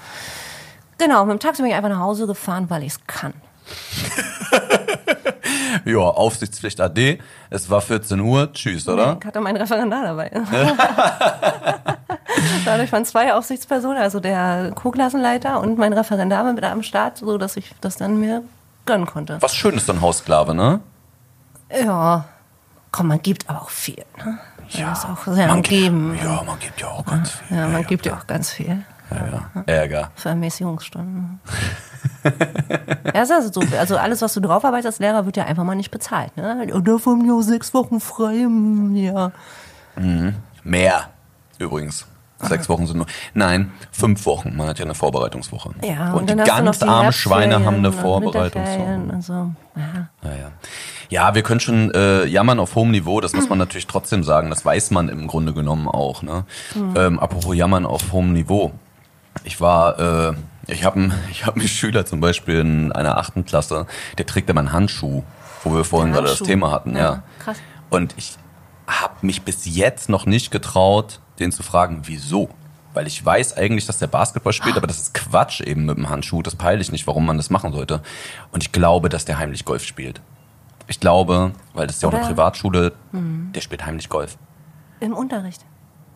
Genau, 1.00 1.26
mit 1.26 1.34
dem 1.34 1.40
Taxi 1.40 1.62
bin 1.64 1.72
ich 1.72 1.76
einfach 1.76 1.90
nach 1.90 2.00
Hause 2.00 2.28
gefahren, 2.28 2.70
weil 2.70 2.84
ich 2.84 2.94
es 2.94 3.00
kann. 3.08 3.34
Ja, 5.86 6.00
Aufsichtspflicht 6.00 6.80
AD, 6.80 7.20
es 7.50 7.70
war 7.70 7.82
14 7.82 8.20
Uhr, 8.20 8.54
tschüss, 8.54 8.88
oder? 8.88 9.18
Ich 9.20 9.26
hatte 9.26 9.42
mein 9.42 9.56
Referendar 9.56 10.04
dabei. 10.04 10.30
Dadurch 12.66 12.92
waren 12.92 13.06
zwei 13.06 13.34
Aufsichtspersonen, 13.34 13.98
also 13.98 14.20
der 14.20 14.72
Co-Klassenleiter 14.76 15.60
und 15.60 15.78
mein 15.78 15.94
Referendar 15.94 16.44
mit 16.52 16.64
am 16.64 16.84
Start, 16.84 17.18
so 17.18 17.38
dass 17.38 17.58
ich 17.58 17.72
das 17.82 17.98
dann 17.98 18.20
mir 18.20 18.44
gönnen 18.86 19.06
konnte. 19.06 19.38
Was 19.42 19.56
schön 19.56 19.76
ist 19.76 19.88
so 19.88 19.94
ein 19.94 20.02
Haussklave, 20.02 20.54
ne? 20.54 20.80
Ja, 21.72 22.26
komm, 22.92 23.08
man 23.08 23.22
gibt 23.22 23.50
aber 23.50 23.64
auch 23.64 23.70
viel. 23.70 24.04
Ne? 24.24 24.38
Ja, 24.70 24.96
sehr 25.26 25.48
man 25.48 25.62
Geben. 25.62 26.18
Ja, 26.24 26.44
man 26.46 26.60
gibt 26.60 26.80
ja 26.82 26.88
auch 26.88 27.06
ganz 27.06 27.32
viel. 27.32 27.58
Ja, 27.58 27.68
man 27.68 27.84
gibt 27.86 28.06
ja 28.06 28.16
auch 28.16 28.28
ganz 28.28 28.52
viel 28.52 28.84
Ja, 29.12 29.28
ja. 29.56 29.64
Ärger. 29.66 30.12
für 30.16 30.30
Ermäßigungsstunden. 30.30 31.40
ja, 33.14 33.22
ist 33.22 33.32
also 33.32 33.62
so. 33.62 33.78
Also 33.78 33.98
alles, 33.98 34.22
was 34.22 34.34
du 34.34 34.40
draufarbeitest 34.40 34.88
als 34.88 35.00
Lehrer, 35.00 35.26
wird 35.26 35.38
ja 35.38 35.46
einfach 35.46 35.64
mal 35.64 35.76
nicht 35.76 35.92
bezahlt. 35.92 36.36
Ne? 36.38 36.68
Und 36.74 36.88
davon 36.88 37.20
haben 37.20 37.24
die 37.26 37.32
auch 37.32 37.42
sechs 37.42 37.74
Wochen 37.74 38.00
frei 38.00 38.38
im 38.44 38.96
Jahr. 38.96 39.32
Mehr, 40.64 41.10
übrigens. 41.60 42.08
Sechs 42.48 42.70
Wochen 42.70 42.88
sind 42.88 42.98
nur. 42.98 43.06
Nein, 43.34 43.72
fünf 43.92 44.26
Wochen. 44.26 44.56
Man 44.56 44.68
hat 44.68 44.80
ja 44.80 44.86
eine 44.86 44.96
Vorbereitungswoche. 44.96 45.72
Ja, 45.84 46.14
und, 46.14 46.30
die 46.30 46.34
du 46.34 46.40
noch 46.40 46.46
ganz 46.46 46.82
armen 46.82 47.14
Schweine 47.14 47.66
haben 47.66 47.78
eine 47.78 47.90
und 47.90 47.96
Vorbereitungswoche. 47.96 48.94
Und 48.96 49.22
so. 49.24 49.34
Ja. 49.76 50.10
Ja, 50.24 50.52
ja. 51.10 51.36
wir 51.36 51.44
können 51.44 51.60
schon 51.60 51.92
äh, 51.92 52.26
jammern 52.26 52.60
auf 52.60 52.76
hohem 52.76 52.92
Niveau, 52.92 53.22
das 53.22 53.34
muss 53.34 53.50
man 53.50 53.60
natürlich 53.60 53.88
trotzdem 53.88 54.24
sagen. 54.24 54.50
Das 54.50 54.66
weiß 54.66 54.92
man 54.92 55.10
im 55.10 55.28
Grunde 55.28 55.54
genommen 55.54 55.88
auch. 55.88 56.22
Ne? 56.22 56.46
Ähm, 56.76 57.20
apropos 57.20 57.56
jammern 57.56 57.86
auf 57.86 58.12
hohem 58.12 58.34
Niveau. 58.34 58.72
Ich 59.44 59.60
war, 59.62 60.30
äh, 60.30 60.34
ich 60.68 60.84
habe 60.84 60.98
einen 60.98 61.14
ich 61.32 61.46
hab 61.46 61.56
einen 61.56 61.68
Schüler 61.68 62.06
zum 62.06 62.20
Beispiel 62.20 62.60
in 62.60 62.92
einer 62.92 63.18
achten 63.18 63.46
Klasse, 63.46 63.88
der 64.18 64.26
trägt 64.26 64.50
immer 64.50 64.62
einen 64.62 64.72
Handschuh, 64.72 65.24
wo 65.64 65.76
wir 65.76 65.84
vorhin 65.84 66.14
gerade 66.14 66.28
das. 66.28 66.40
Thema 66.40 66.72
hatten. 66.72 66.96
Ja. 66.96 67.02
Ja, 67.02 67.24
krass. 67.40 67.58
Und 67.90 68.14
ich 68.18 68.38
habe 68.88 69.14
mich 69.22 69.44
bis 69.44 69.66
jetzt 69.66 70.10
noch 70.10 70.26
nicht 70.26 70.52
getraut, 70.52 71.20
den 71.40 71.52
zu 71.52 71.64
fragen, 71.64 72.02
wieso. 72.06 72.50
Weil 72.94 73.08
ich 73.08 73.26
weiß 73.26 73.58
eigentlich, 73.58 73.88
dass 73.88 73.98
der 73.98 74.08
Basketball 74.08 74.54
spielt, 74.54 74.78
aber 74.78 74.86
das 74.86 75.00
ist 75.00 75.14
Quatsch 75.16 75.62
eben 75.62 75.86
mit 75.86 75.98
dem 75.98 76.10
Handschuh. 76.10 76.44
Das 76.44 76.56
peile 76.56 76.80
ich 76.80 76.92
nicht, 76.92 77.08
warum 77.08 77.26
man 77.26 77.38
das 77.38 77.50
machen 77.50 77.74
sollte. 77.74 78.04
Und 78.52 78.62
ich 78.62 78.72
glaube, 78.72 79.10
dass 79.10 79.26
der 79.26 79.40
heimlich 79.40 79.66
Golf 79.66 79.84
spielt. 79.84 80.22
Ich 80.88 81.00
glaube, 81.00 81.54
weil 81.74 81.88
das 81.88 81.96
ist 81.96 82.02
ja 82.04 82.10
auch 82.10 82.14
eine 82.14 82.26
Privatschule, 82.26 82.94
der 83.12 83.62
spielt 83.62 83.86
heimlich 83.86 84.10
Golf. 84.10 84.38
Im 85.00 85.14
Unterricht. 85.14 85.66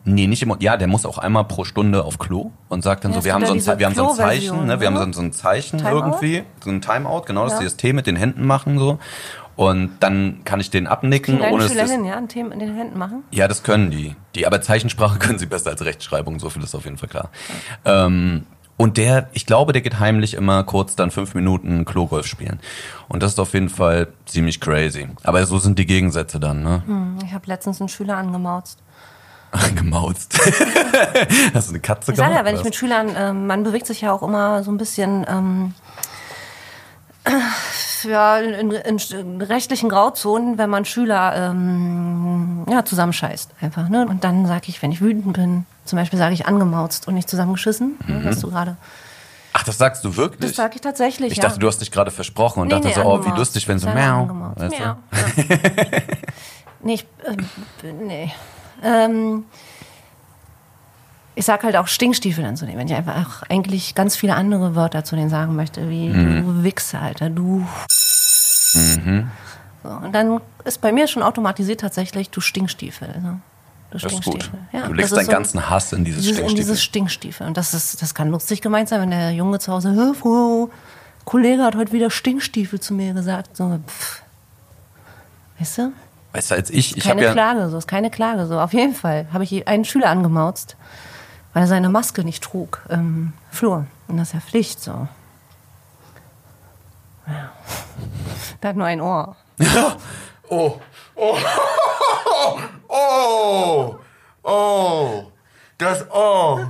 Nee, 0.08 0.26
nicht 0.26 0.42
immer. 0.42 0.56
Ja, 0.60 0.76
der 0.76 0.88
muss 0.88 1.04
auch 1.06 1.18
einmal 1.18 1.44
pro 1.44 1.64
Stunde 1.64 2.04
auf 2.04 2.18
Klo 2.18 2.50
und 2.68 2.82
sagt 2.82 3.04
dann 3.04 3.12
Ja, 3.12 3.18
so, 3.18 3.24
wir 3.24 3.34
haben 3.34 3.42
ja 3.42 3.48
so 3.48 3.70
ein, 3.72 3.78
wir 3.78 3.86
haben 3.86 3.94
so 3.94 4.08
ein 4.08 4.14
Zeichen, 4.16 4.66
ne? 4.66 4.80
wir 4.80 4.86
haben 4.86 4.96
so 4.96 5.02
ein, 5.02 5.12
so 5.12 5.20
ein 5.20 5.32
Zeichen 5.32 5.78
Timeout? 5.78 5.96
irgendwie, 5.96 6.42
so 6.64 6.70
ein 6.70 6.80
Timeout, 6.80 7.22
genau, 7.26 7.44
das 7.44 7.52
Ja. 7.52 7.56
ist 7.58 7.62
dieses 7.62 7.76
T 7.76 7.92
mit 7.92 8.06
den 8.06 8.16
Händen 8.16 8.46
machen 8.46 8.78
so. 8.78 8.98
Und 9.56 9.90
dann 10.00 10.42
kann 10.44 10.60
ich 10.60 10.70
den 10.70 10.86
abnicken, 10.86 11.38
Kleine 11.38 11.52
ohne 11.52 11.64
dass 11.64 11.72
Schüler 11.72 11.82
das, 11.82 11.90
hin, 11.90 12.04
ja, 12.04 12.16
ein 12.16 12.28
Thema 12.28 12.52
in 12.52 12.60
den 12.60 12.74
Händen 12.76 12.96
machen. 12.96 13.24
ja, 13.32 13.48
das 13.48 13.64
können 13.64 13.90
die. 13.90 14.14
Die, 14.36 14.46
aber 14.46 14.60
Zeichensprache 14.60 15.18
können 15.20 15.38
sie 15.38 15.46
besser 15.46 15.70
als 15.70 15.84
Rechtschreibung, 15.84 16.38
so 16.38 16.48
viel 16.48 16.62
ist 16.62 16.74
auf 16.74 16.84
jeden 16.84 16.96
Fall 16.96 17.08
klar. 17.08 17.30
Ähm, 17.84 18.46
und 18.76 18.96
der, 18.96 19.28
ich 19.32 19.44
glaube, 19.46 19.72
der 19.72 19.82
geht 19.82 19.98
heimlich 19.98 20.34
immer 20.34 20.62
kurz 20.62 20.94
dann 20.94 21.10
fünf 21.10 21.34
Minuten 21.34 21.84
Klogolf 21.84 22.26
spielen. 22.28 22.60
Und 23.08 23.24
das 23.24 23.32
ist 23.32 23.40
auf 23.40 23.52
jeden 23.52 23.68
Fall 23.68 24.06
ziemlich 24.26 24.60
crazy. 24.60 25.08
Aber 25.24 25.44
so 25.46 25.58
sind 25.58 25.80
die 25.80 25.86
Gegensätze 25.86 26.38
dann, 26.38 26.62
ne? 26.62 26.82
Hm, 26.86 27.18
Ich 27.26 27.32
habe 27.34 27.44
letztens 27.48 27.80
einen 27.80 27.88
Schüler 27.88 28.16
angemauzt. 28.16 28.78
Gemauzt. 29.74 30.38
Hast 31.54 31.68
du 31.68 31.72
eine 31.72 31.80
Katze 31.80 32.14
sage 32.14 32.20
ja, 32.20 32.28
gemacht, 32.28 32.44
wenn 32.44 32.56
ich 32.56 32.64
mit 32.64 32.74
Schülern, 32.74 33.14
ähm, 33.16 33.46
man 33.46 33.64
bewegt 33.64 33.86
sich 33.86 34.02
ja 34.02 34.12
auch 34.12 34.22
immer 34.22 34.62
so 34.62 34.70
ein 34.70 34.76
bisschen 34.76 35.24
ähm, 35.28 35.74
ja, 38.04 38.38
in, 38.38 38.70
in, 38.70 39.42
rechtlichen 39.42 39.88
Grauzonen, 39.88 40.58
wenn 40.58 40.70
man 40.70 40.84
Schüler 40.84 41.50
ähm, 41.50 42.64
ja, 42.68 42.84
zusammenscheißt 42.84 43.52
einfach. 43.60 43.88
Ne? 43.88 44.06
Und 44.06 44.24
dann 44.24 44.46
sage 44.46 44.64
ich, 44.68 44.82
wenn 44.82 44.92
ich 44.92 45.00
wütend 45.00 45.32
bin, 45.34 45.66
zum 45.84 45.98
Beispiel 45.98 46.18
sage 46.18 46.34
ich 46.34 46.46
angemauzt 46.46 47.08
und 47.08 47.14
nicht 47.14 47.28
zusammengeschissen, 47.28 47.98
ne, 48.06 48.20
was 48.24 48.40
du 48.40 48.50
gerade. 48.50 48.76
Ach, 49.54 49.64
das 49.64 49.78
sagst 49.78 50.04
du 50.04 50.16
wirklich? 50.16 50.40
Das 50.50 50.56
sage 50.56 50.76
ich 50.76 50.80
tatsächlich. 50.80 51.32
ich 51.32 51.38
ja. 51.38 51.44
dachte, 51.44 51.58
du 51.58 51.66
hast 51.66 51.80
dich 51.80 51.90
gerade 51.90 52.10
versprochen 52.10 52.60
und 52.60 52.68
Nee, 52.68 52.74
dachte 52.74 52.88
nee, 52.88 52.94
so, 52.94 53.02
oh, 53.02 53.24
wie 53.24 53.30
lustig, 53.30 53.66
wenn 53.66 53.78
so 53.78 53.88
miau. 53.88 54.22
angemauzt. 54.22 54.60
Weißt 54.60 54.78
du? 54.78 54.82
Miau. 54.82 54.96
Ja. 55.10 56.00
nee, 56.82 56.94
ich, 56.94 57.06
ähm, 57.26 58.06
nee. 58.06 58.32
Ähm, 58.82 59.44
ich 61.34 61.44
sag 61.44 61.62
halt 61.62 61.76
auch 61.76 61.86
Stinkstiefel 61.86 62.42
dann 62.44 62.56
zu 62.56 62.66
denen, 62.66 62.78
wenn 62.78 62.88
ich 62.88 62.94
einfach 62.94 63.16
auch 63.26 63.42
eigentlich 63.48 63.94
ganz 63.94 64.16
viele 64.16 64.34
andere 64.34 64.74
Wörter 64.74 65.04
zu 65.04 65.14
denen 65.16 65.30
sagen 65.30 65.54
möchte, 65.56 65.88
wie 65.88 66.08
Mhm. 66.08 66.42
du 66.58 66.62
Wichser, 66.64 67.00
Alter, 67.00 67.30
du. 67.30 67.66
So, 69.82 69.88
und 69.90 70.12
dann 70.12 70.40
ist 70.64 70.80
bei 70.80 70.92
mir 70.92 71.06
schon 71.06 71.22
automatisiert 71.22 71.80
tatsächlich, 71.80 72.30
du 72.30 72.40
Stinkstiefel. 72.40 73.08
Ne? 73.20 73.40
Du 73.90 73.98
Das 73.98 74.12
ist 74.12 74.24
gut. 74.24 74.34
Stinkstiefel. 74.42 74.58
Ja, 74.72 74.86
du 74.88 74.92
legst 74.92 75.16
deinen 75.16 75.24
so- 75.26 75.30
ganzen 75.32 75.70
Hass 75.70 75.92
in 75.92 76.04
dieses 76.04 76.22
Dieses, 76.22 76.38
in 76.38 76.44
Stinkstiefel. 76.44 76.64
dieses 76.72 76.82
Stinkstiefel. 76.82 77.46
Und 77.46 77.56
das 77.56 77.72
ist, 77.72 78.02
das 78.02 78.14
kann 78.14 78.28
lustig 78.30 78.60
gemeint 78.60 78.88
sein, 78.88 79.00
wenn 79.00 79.10
der 79.10 79.30
Junge 79.32 79.58
zu 79.60 79.72
Hause, 79.72 79.92
"Hä, 79.92 80.14
Frau, 80.20 80.68
Kollege 81.24 81.62
hat 81.62 81.76
heute 81.76 81.92
wieder 81.92 82.10
Stinkstiefel 82.10 82.80
zu 82.80 82.92
mir 82.94 83.14
gesagt. 83.14 83.56
So, 83.56 83.78
pff. 83.86 84.22
Weißt 85.58 85.78
du? 85.78 85.92
Weißt 86.32 86.50
du, 86.50 86.54
als 86.56 86.70
ich, 86.70 86.96
ich 86.96 87.04
habe 87.08 87.16
Keine 87.16 87.26
ja, 87.26 87.32
Klage, 87.32 87.70
so 87.70 87.78
ist 87.78 87.88
keine 87.88 88.10
Klage. 88.10 88.46
So, 88.46 88.60
auf 88.60 88.72
jeden 88.72 88.94
Fall 88.94 89.26
habe 89.32 89.44
ich 89.44 89.66
einen 89.66 89.84
Schüler 89.84 90.10
angemauzt, 90.10 90.76
weil 91.54 91.62
er 91.64 91.66
seine 91.66 91.88
Maske 91.88 92.22
nicht 92.22 92.42
trug 92.42 92.82
im 92.88 93.32
Flur. 93.50 93.86
Und 94.08 94.18
das 94.18 94.28
ist 94.28 94.34
ja 94.34 94.40
Pflicht 94.40 94.80
so. 94.80 95.08
Ja. 97.26 97.52
Der 98.62 98.70
hat 98.70 98.76
nur 98.76 98.86
ein 98.86 99.00
Ohr. 99.00 99.36
Oh, 100.50 100.80
oh, 101.14 101.36
oh, 102.88 103.96
oh, 104.42 105.24
das, 105.76 106.06
oh. 106.10 106.60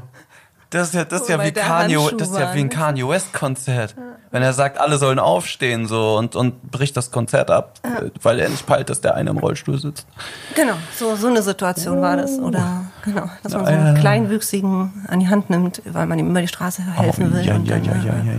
Das 0.71 0.89
ist 0.89 0.95
ja, 0.95 1.05
das 1.05 1.23
ist 1.23 1.29
ja 1.31 1.39
Weil 1.39 1.47
wie 1.47 1.53
Kanye, 1.53 1.97
das 2.19 2.29
ist 2.29 2.39
ja 2.39 2.55
wie 2.55 2.61
ein? 2.61 2.69
Kanye 2.69 3.09
West 3.09 3.33
Konzert. 3.33 3.95
Wenn 4.31 4.43
er 4.43 4.53
sagt, 4.53 4.79
alle 4.79 4.99
sollen 4.99 5.19
aufstehen 5.19 5.87
so 5.87 6.19
und, 6.19 6.37
und 6.37 6.71
bricht 6.71 6.95
das 6.99 7.11
Konzert 7.11 7.51
ab, 7.51 7.79
äh, 7.83 8.11
weil 8.23 8.39
er 8.39 8.51
nicht 8.51 8.67
peilt, 8.67 8.91
dass 8.91 9.01
der 9.01 9.15
eine 9.15 9.31
im 9.31 9.39
Rollstuhl 9.39 9.79
sitzt. 9.79 10.07
Genau, 10.55 10.75
so, 10.95 11.17
so 11.17 11.29
eine 11.29 11.43
Situation 11.43 12.03
war 12.03 12.19
das. 12.19 12.39
Oder 12.39 12.85
genau, 13.03 13.31
dass 13.43 13.55
man 13.55 13.65
so 13.65 13.71
Ja, 13.71 13.79
einen 13.79 13.95
ja. 13.95 14.01
Kleinwüchsigen 14.01 15.07
an 15.09 15.21
die 15.21 15.29
Hand 15.29 15.49
nimmt, 15.49 15.81
weil 15.87 16.05
man 16.07 16.19
ihm 16.19 16.29
über 16.29 16.43
die 16.43 16.49
Straße 16.49 16.83
helfen 16.83 17.33
will. 17.33 17.41
Oh, 17.43 17.47
ja, 17.47 17.55
und 17.55 17.65
ja, 17.65 17.77
dann, 17.77 17.85
ja, 17.85 17.93
äh, 17.93 17.97
ja, 17.97 18.13
ja, 18.13 18.33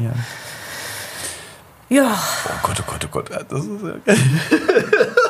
ja. 1.90 2.04
ja. 2.04 2.18
Oh 2.46 2.60
Gott, 2.62 2.78
oh 2.80 2.84
Gott, 2.86 3.06
oh 3.06 3.10
Gott, 3.10 3.46
das 3.50 3.66
ist 3.66 3.82
ja 3.84 4.14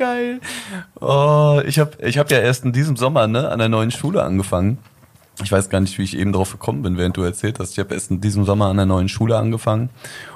geil. 0.00 0.40
Oh, 1.00 1.60
ich 1.66 1.78
habe 1.78 1.92
ich 2.00 2.18
hab 2.18 2.30
ja 2.30 2.38
erst 2.38 2.64
in 2.64 2.72
diesem 2.72 2.96
Sommer 2.96 3.26
ne, 3.26 3.50
an 3.50 3.58
der 3.58 3.68
neuen 3.68 3.90
Schule 3.90 4.22
angefangen. 4.22 4.78
Ich 5.42 5.52
weiß 5.52 5.68
gar 5.70 5.80
nicht, 5.80 5.96
wie 5.98 6.02
ich 6.02 6.16
eben 6.16 6.32
drauf 6.32 6.52
gekommen 6.52 6.82
bin, 6.82 6.96
während 6.96 7.16
du 7.16 7.22
erzählt 7.22 7.60
hast. 7.60 7.72
Ich 7.72 7.78
habe 7.78 7.94
erst 7.94 8.10
in 8.10 8.20
diesem 8.20 8.44
Sommer 8.44 8.66
an 8.66 8.76
der 8.76 8.86
neuen 8.86 9.08
Schule 9.08 9.36
angefangen 9.36 9.90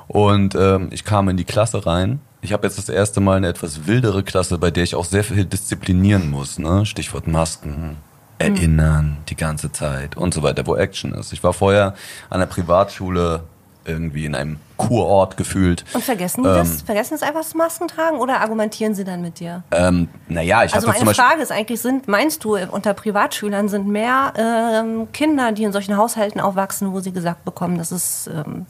und 0.07 0.55
ähm, 0.55 0.89
ich 0.93 1.05
kam 1.05 1.29
in 1.29 1.37
die 1.37 1.45
Klasse 1.45 1.87
rein. 1.87 2.21
Ich 2.43 2.53
habe 2.53 2.67
jetzt 2.67 2.77
das 2.77 2.91
erste 2.91 3.21
Mal 3.21 3.39
eine 3.39 3.49
etwas 3.49 3.87
wildere 3.87 4.23
Klasse, 4.23 4.59
bei 4.59 4.71
der 4.71 4.85
ich 4.85 4.95
auch 4.95 5.07
sehr 5.07 5.25
viel 5.25 5.47
disziplinieren 5.47 6.31
muss. 6.31 6.59
Ne? 6.59 6.85
Stichwort 6.85 7.27
Masken, 7.27 7.97
erinnern 8.39 9.17
die 9.31 9.37
ganze 9.37 9.73
Zeit 9.73 10.17
und 10.17 10.35
so 10.35 10.43
weiter, 10.43 10.67
wo 10.67 10.77
Action 10.77 11.15
ist. 11.15 11.33
Ich 11.33 11.43
war 11.43 11.55
vorher 11.55 11.95
an 12.29 12.41
der 12.41 12.47
Privatschule 12.47 13.45
irgendwie 13.85 14.25
in 14.25 14.35
einem 14.35 14.59
Kurort 14.77 15.37
gefühlt. 15.37 15.85
Und 15.93 16.03
vergessen 16.03 16.43
die 16.43 16.49
das? 16.49 16.83
Vergessen 16.83 17.15
es 17.15 17.23
einfach 17.23 17.43
das 17.43 17.55
Masken 17.55 17.89
tragen 17.89 18.19
oder 18.19 18.41
argumentieren 18.41 18.95
sie 18.95 19.05
dann 19.05 19.23
mit 19.23 19.41
dir? 19.41 19.63
Ähm, 19.71 20.09
naja, 20.29 20.65
ich 20.65 20.75
Also 20.75 20.89
meine 20.89 21.05
Beispiel. 21.05 21.25
Frage 21.25 21.43
ist 21.43 21.53
eigentlich, 21.53 21.81
sind, 21.81 22.09
meinst 22.09 22.45
du, 22.45 22.57
unter 22.57 22.95
Privatschülern 22.95 23.69
sind 23.69 23.87
mehr 23.87 24.33
ähm, 24.37 25.09
Kinder, 25.13 25.53
die 25.53 25.65
in 25.65 25.73
solchen 25.73 25.97
Haushalten 25.97 26.41
aufwachsen, 26.41 26.93
wo 26.93 27.01
sie 27.01 27.13
gesagt 27.13 27.45
bekommen, 27.45 27.79
das 27.79 27.93
ist 27.93 28.29
ähm, 28.29 28.67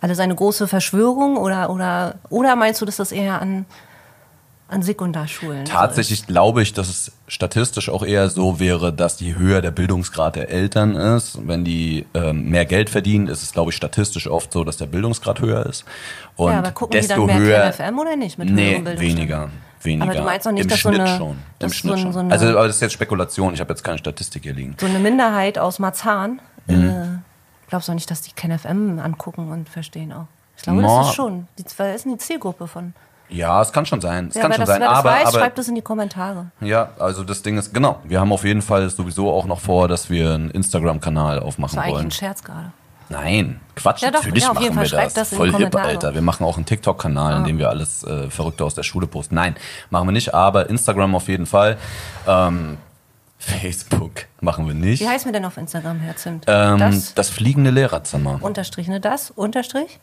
alles 0.00 0.20
eine 0.20 0.34
große 0.34 0.68
Verschwörung 0.68 1.36
oder, 1.36 1.70
oder, 1.70 2.16
oder 2.28 2.56
meinst 2.56 2.80
du, 2.80 2.84
dass 2.84 2.96
das 2.96 3.10
eher 3.10 3.40
an, 3.40 3.66
an 4.68 4.82
Sekundarschulen 4.82 5.66
so 5.66 5.72
Tatsächlich 5.72 6.26
glaube 6.26 6.62
ich, 6.62 6.72
dass 6.72 6.88
es 6.88 7.12
statistisch 7.28 7.88
auch 7.90 8.02
eher 8.04 8.28
so 8.30 8.58
wäre, 8.58 8.92
dass 8.92 9.20
je 9.20 9.34
höher 9.36 9.60
der 9.60 9.70
Bildungsgrad 9.70 10.36
der 10.36 10.48
Eltern 10.48 10.96
ist, 10.96 11.38
wenn 11.46 11.64
die 11.64 12.06
ähm, 12.14 12.48
mehr 12.48 12.64
Geld 12.64 12.90
verdienen, 12.90 13.28
ist 13.28 13.42
es, 13.42 13.52
glaube 13.52 13.70
ich, 13.70 13.76
statistisch 13.76 14.26
oft 14.26 14.52
so, 14.52 14.64
dass 14.64 14.76
der 14.78 14.86
Bildungsgrad 14.86 15.40
höher 15.40 15.66
ist. 15.66 15.84
Und 16.36 16.52
Ja, 16.52 16.58
aber 16.58 16.72
gucken 16.72 16.92
die 17.00 17.06
desto 17.06 17.26
dann 17.26 17.26
mehr 17.26 17.38
höher. 17.38 17.70
KFM 17.70 17.98
oder 17.98 18.16
nicht 18.16 18.38
mit 18.38 18.50
nee, 18.50 18.82
weniger. 18.98 19.50
Weniger. 19.82 20.04
Aber 20.10 20.14
du 20.14 20.22
meinst 20.24 20.46
doch 20.46 20.52
nicht, 20.52 20.62
Im 20.62 20.68
dass 20.68 20.80
so 20.80 20.88
Schnitt 20.88 21.00
eine- 21.02 21.16
schon. 21.18 21.38
Im 21.58 21.70
Schnitt 21.72 21.92
so 21.96 21.98
schon. 22.02 22.12
so 22.14 22.18
eine- 22.20 22.32
also, 22.32 22.46
aber 22.48 22.66
das 22.66 22.76
ist 22.76 22.82
jetzt 22.82 22.92
Spekulation. 22.94 23.52
Ich 23.52 23.60
habe 23.60 23.70
jetzt 23.70 23.84
keine 23.84 23.98
Statistik 23.98 24.42
hier 24.44 24.54
liegen. 24.54 24.74
So 24.80 24.86
eine 24.86 24.98
Minderheit 24.98 25.58
aus 25.58 25.78
Marzahn, 25.78 26.40
Mhm. 26.66 26.88
äh, 26.88 26.92
glaubst 27.68 27.88
du 27.88 27.92
auch 27.92 27.94
nicht, 27.94 28.10
dass 28.10 28.22
die 28.22 28.32
KenFM 28.32 28.98
angucken 28.98 29.50
und 29.52 29.68
verstehen 29.68 30.12
auch? 30.14 30.24
Ich 30.56 30.62
glaube, 30.62 30.80
Ma- 30.80 31.00
das 31.00 31.08
ist 31.08 31.14
schon. 31.16 31.48
Die, 31.58 31.64
wer 31.76 31.94
ist 31.94 32.06
die 32.06 32.16
Zielgruppe 32.16 32.66
von? 32.66 32.94
Ja, 33.28 33.62
es 33.62 33.72
kann 33.72 33.86
schon 33.86 34.00
sein. 34.00 34.28
Es 34.28 34.34
Ja, 34.34 34.42
kann 34.42 34.52
schon 34.52 34.60
das, 34.60 34.68
sein. 34.68 34.80
wer 34.80 34.88
das 34.88 34.98
aber, 34.98 35.10
weiß, 35.10 35.26
aber 35.28 35.38
schreibt 35.38 35.58
es 35.58 35.68
in 35.68 35.74
die 35.74 35.82
Kommentare. 35.82 36.46
ja, 36.60 36.90
also 36.98 37.24
das 37.24 37.42
Ding 37.42 37.56
ist 37.58 37.72
genau. 37.72 38.00
Wir 38.04 38.20
haben 38.20 38.32
auf 38.32 38.44
jeden 38.44 38.62
Fall 38.62 38.88
sowieso 38.90 39.30
auch 39.32 39.46
noch 39.46 39.60
vor, 39.60 39.88
dass 39.88 40.10
wir 40.10 40.34
einen 40.34 40.50
Instagram-Kanal 40.50 41.40
aufmachen 41.40 41.74
Das 41.74 41.76
war 41.76 41.82
eigentlich 41.84 41.94
wollen. 41.96 42.06
ein 42.06 42.10
Scherz 42.10 42.42
gerade. 42.44 42.72
Nein, 43.08 43.60
Quatsch, 43.76 44.02
Ja, 44.02 44.10
doch, 44.10 44.20
natürlich 44.20 44.44
ja, 44.44 44.52
machen 44.52 44.64
wir 44.64 44.72
Fall. 44.72 44.86
Schreibt 44.86 45.16
das. 45.16 45.30
das 45.30 45.36
Voll 45.36 45.52
hip. 45.54 45.74
Alter. 45.76 46.14
Wir 46.14 46.22
machen 46.22 46.44
auch 46.44 46.56
einen 46.56 46.64
TikTok-Kanal, 46.66 47.36
in 47.38 47.44
dem 47.44 47.58
wir 47.58 47.68
alles 47.68 48.02
äh, 48.04 48.30
Verrückte 48.30 48.64
aus 48.64 48.74
der 48.74 48.82
Schule 48.82 49.06
posten. 49.06 49.34
Nein, 49.34 49.56
machen 49.90 50.08
wir 50.08 50.12
nicht, 50.12 50.32
aber 50.34 50.70
Instagram 50.70 51.14
auf 51.14 51.28
jeden 51.28 51.46
Fall. 51.46 51.76
Ähm, 52.26 52.78
Facebook 53.38 54.12
machen 54.40 54.66
wir 54.66 54.74
nicht. 54.74 55.02
Wie 55.02 55.08
heißt 55.08 55.26
mir 55.26 55.32
denn 55.32 55.44
auf 55.44 55.56
Instagram, 55.58 56.00
Herr 56.00 56.16
Zimt? 56.16 56.44
Ähm, 56.46 56.78
das, 56.78 57.14
das, 57.14 57.28
fliegende 57.30 57.70
Lehrerzimmer. 57.70 58.38
Unterstrich, 58.40 58.88
ne? 58.88 59.00
Das, 59.00 59.30
Unterstrich? 59.30 60.00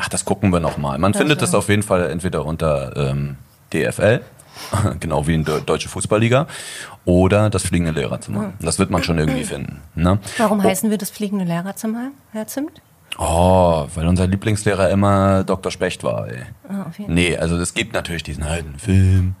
Ach, 0.00 0.08
das 0.08 0.24
gucken 0.24 0.50
wir 0.52 0.60
nochmal. 0.60 0.98
Man 0.98 1.12
findet 1.14 1.42
das 1.42 1.54
auf 1.54 1.68
jeden 1.68 1.82
Fall 1.82 2.10
entweder 2.10 2.44
unter 2.46 2.96
ähm, 2.96 3.36
DFL, 3.72 4.20
genau 5.00 5.26
wie 5.26 5.34
in 5.34 5.44
der 5.44 5.60
Deutsche 5.60 5.88
Fußballliga, 5.88 6.46
oder 7.04 7.50
das 7.50 7.62
fliegende 7.64 7.92
Lehrerzimmer. 8.00 8.52
Das 8.60 8.78
wird 8.78 8.90
man 8.90 9.02
schon 9.02 9.18
irgendwie 9.18 9.44
finden. 9.44 9.80
Ne? 9.94 10.18
Warum 10.38 10.62
heißen 10.62 10.90
wir 10.90 10.98
das 10.98 11.10
fliegende 11.10 11.44
Lehrerzimmer, 11.44 12.12
Herr 12.32 12.46
Zimt? 12.46 12.80
Oh, 13.18 13.86
weil 13.94 14.06
unser 14.06 14.26
Lieblingslehrer 14.26 14.88
immer 14.88 15.44
Dr. 15.44 15.70
Specht 15.72 16.02
war, 16.04 16.28
ey. 16.28 16.42
Auf 16.88 16.98
jeden 16.98 17.12
Nee, 17.12 17.36
also 17.36 17.56
es 17.58 17.74
gibt 17.74 17.92
natürlich 17.92 18.22
diesen 18.22 18.44
alten 18.44 18.78
Film, 18.78 19.34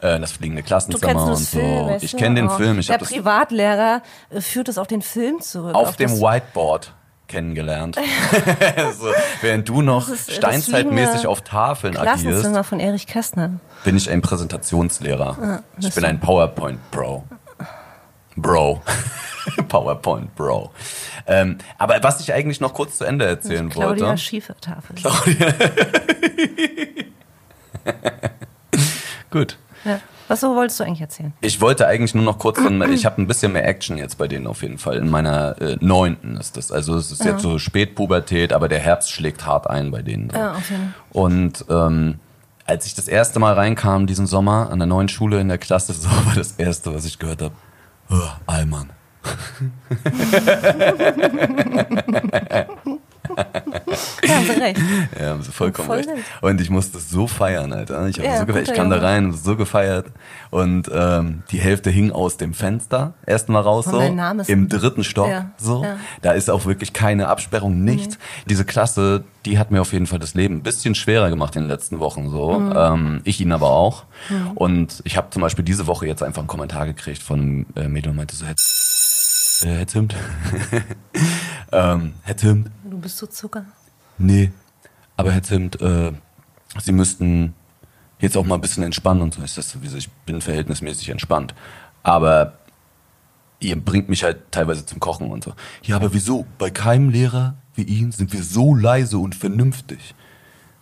äh, 0.00 0.18
das 0.20 0.32
fliegende 0.32 0.62
Klassenzimmer 0.62 1.26
und 1.26 1.36
so. 1.36 1.58
Film, 1.58 1.86
weißt 1.88 2.04
ich 2.04 2.12
du? 2.12 2.16
kenne 2.16 2.36
den 2.36 2.46
Oh, 2.46 2.56
Film, 2.56 2.78
ich 2.78 2.86
Der 2.86 2.98
Privatlehrer 2.98 4.00
äh, 4.30 4.40
führt 4.40 4.68
es 4.68 4.78
auf 4.78 4.86
den 4.86 5.02
Film 5.02 5.40
zurück. 5.40 5.74
auf 5.74 5.96
dem 5.96 6.10
das, 6.10 6.20
Whiteboard 6.20 6.92
kennengelernt. 7.28 7.96
so, 8.98 9.12
während 9.40 9.68
du 9.68 9.82
noch 9.82 10.08
ist, 10.08 10.32
steinzeitmäßig 10.32 11.26
auf 11.26 11.42
Tafeln 11.42 11.96
agierst, 11.96 12.66
von 12.66 12.80
Erich 12.80 13.06
Kästner. 13.06 13.60
bin 13.84 13.96
ich 13.96 14.10
ein 14.10 14.22
Präsentationslehrer. 14.22 15.62
ich 15.78 15.86
das 15.86 15.94
bin 15.94 16.04
ein 16.04 16.20
PowerPoint-Bro. 16.20 17.24
Bro. 18.36 18.82
PowerPoint-Bro. 19.68 20.70
Ähm, 21.26 21.58
aber 21.78 22.02
was 22.02 22.20
ich 22.20 22.32
eigentlich 22.32 22.60
noch 22.60 22.74
kurz 22.74 22.98
zu 22.98 23.04
Ende 23.04 23.24
erzählen 23.24 23.68
Claudia 23.70 24.06
wollte. 24.06 24.18
Schiefertafel. 24.18 24.96
Gut. 29.30 29.58
Ja. 29.84 30.00
Was 30.28 30.40
so 30.40 30.54
wolltest 30.56 30.80
du 30.80 30.84
eigentlich 30.84 31.00
erzählen? 31.00 31.32
Ich 31.40 31.60
wollte 31.60 31.86
eigentlich 31.86 32.14
nur 32.14 32.24
noch 32.24 32.38
kurz, 32.38 32.58
von, 32.58 32.82
ich 32.92 33.06
habe 33.06 33.22
ein 33.22 33.26
bisschen 33.26 33.52
mehr 33.52 33.66
Action 33.66 33.96
jetzt 33.96 34.18
bei 34.18 34.26
denen 34.26 34.46
auf 34.46 34.62
jeden 34.62 34.78
Fall. 34.78 34.96
In 34.96 35.08
meiner 35.08 35.60
äh, 35.60 35.76
neunten 35.80 36.36
ist 36.36 36.56
das. 36.56 36.72
Also 36.72 36.96
es 36.96 37.12
ist 37.12 37.24
jetzt 37.24 37.42
so 37.42 37.58
Spätpubertät, 37.58 38.52
aber 38.52 38.68
der 38.68 38.80
Herbst 38.80 39.10
schlägt 39.10 39.46
hart 39.46 39.68
ein 39.68 39.90
bei 39.90 40.02
denen. 40.02 40.30
So. 40.30 40.36
Ja, 40.36 40.52
auf 40.52 40.70
jeden 40.70 40.92
Fall. 40.92 41.22
Und 41.22 41.64
ähm, 41.68 42.18
als 42.64 42.86
ich 42.86 42.94
das 42.94 43.08
erste 43.08 43.38
Mal 43.38 43.54
reinkam 43.54 44.06
diesen 44.06 44.26
Sommer 44.26 44.70
an 44.70 44.78
der 44.78 44.86
neuen 44.86 45.08
Schule 45.08 45.40
in 45.40 45.48
der 45.48 45.58
Klasse, 45.58 45.92
so 45.92 46.08
war 46.08 46.34
das 46.34 46.52
erste, 46.52 46.94
was 46.94 47.04
ich 47.04 47.18
gehört 47.18 47.42
habe. 47.42 47.54
Oh, 48.10 48.30
Allmann. 48.46 48.90
Ja, 54.26 54.34
haben 54.36 54.44
Sie 54.46 54.52
recht. 54.60 54.80
Ja, 55.20 55.26
haben 55.30 55.42
sie 55.42 55.52
vollkommen 55.52 55.86
Voll 55.86 55.96
recht. 55.98 56.08
recht. 56.08 56.22
Und 56.42 56.60
ich 56.60 56.70
musste 56.70 56.98
es 56.98 57.10
so 57.10 57.26
feiern, 57.26 57.72
Alter. 57.72 58.06
Ich, 58.08 58.16
Ja, 58.16 58.38
so 58.40 58.46
gefeiert. 58.46 58.68
ich 58.68 58.74
kam 58.74 58.90
da 58.90 58.98
rein 58.98 59.26
und 59.26 59.32
so 59.34 59.56
gefeiert. 59.56 60.06
Und 60.50 60.90
ähm, 60.92 61.42
die 61.50 61.58
Hälfte 61.58 61.90
hing 61.90 62.10
aus 62.12 62.36
dem 62.36 62.54
Fenster 62.54 63.14
erstmal 63.26 63.62
raus, 63.62 63.86
Und 63.86 63.92
so. 63.92 63.98
mein 63.98 64.16
Name 64.16 64.42
ist- 64.42 64.48
Im 64.48 64.68
dritten 64.68 65.04
Stock, 65.04 65.28
Ja, 65.28 65.50
so. 65.56 65.82
ja. 65.82 65.96
Da 66.22 66.32
ist 66.32 66.50
auch 66.50 66.66
wirklich 66.66 66.92
keine 66.92 67.28
Absperrung, 67.28 67.82
nichts. 67.84 68.18
Diese 68.48 68.64
Klasse, 68.64 69.24
die 69.44 69.58
hat 69.58 69.70
mir 69.70 69.80
auf 69.80 69.92
jeden 69.92 70.06
Fall 70.06 70.18
das 70.18 70.34
Leben 70.34 70.56
ein 70.56 70.62
bisschen 70.62 70.94
schwerer 70.94 71.30
gemacht 71.30 71.56
in 71.56 71.62
den 71.62 71.68
letzten 71.70 71.98
Wochen, 72.00 72.30
so. 72.30 72.58
Mhm. 72.58 72.72
Ähm, 72.76 73.20
ich 73.24 73.40
ihn 73.40 73.52
aber 73.52 73.70
auch. 73.70 74.04
Und 74.54 75.00
ich 75.04 75.16
habe 75.16 75.28
zum 75.30 75.42
Beispiel 75.42 75.64
diese 75.64 75.86
Woche 75.86 76.06
jetzt 76.06 76.22
einfach 76.22 76.40
einen 76.40 76.48
Kommentar 76.48 76.86
gekriegt 76.86 77.22
von 77.22 77.38
einem 77.40 77.66
äh, 77.76 77.88
Mädel 77.88 78.10
und 78.10 78.16
meinte 78.16 78.34
so, 78.36 78.44
Herr, 78.46 78.54
äh, 78.54 79.76
Herr 79.78 79.86
Zimt, 79.86 80.14
ähm, 81.72 82.14
Herr 82.22 82.36
Zimt, 82.36 82.70
Du 82.84 82.98
bist 82.98 83.16
so 83.18 83.26
Zucker. 83.26 83.64
Nee, 84.18 84.52
aber 85.16 85.32
Herr 85.32 85.42
Zimt, 85.42 85.80
äh, 85.80 86.12
Sie 86.78 86.92
müssten 86.92 87.54
jetzt 88.18 88.36
auch 88.36 88.44
mal 88.44 88.56
ein 88.56 88.60
bisschen 88.60 88.82
entspannen 88.82 89.22
und 89.22 89.34
so. 89.34 89.42
Ich, 89.42 89.54
das 89.54 89.70
sowieso, 89.70 89.96
ich 89.96 90.10
bin 90.10 90.40
verhältnismäßig 90.40 91.08
entspannt. 91.10 91.54
Aber 92.02 92.54
ihr 93.60 93.76
bringt 93.82 94.08
mich 94.08 94.24
halt 94.24 94.52
teilweise 94.52 94.84
zum 94.84 95.00
Kochen 95.00 95.30
und 95.30 95.44
so. 95.44 95.54
Ja, 95.82 95.96
aber 95.96 96.12
wieso? 96.12 96.46
Bei 96.58 96.70
keinem 96.70 97.08
Lehrer 97.10 97.54
wie 97.74 97.82
Ihnen 97.82 98.10
sind 98.12 98.32
wir 98.32 98.42
so 98.42 98.74
leise 98.74 99.18
und 99.18 99.34
vernünftig. 99.34 100.14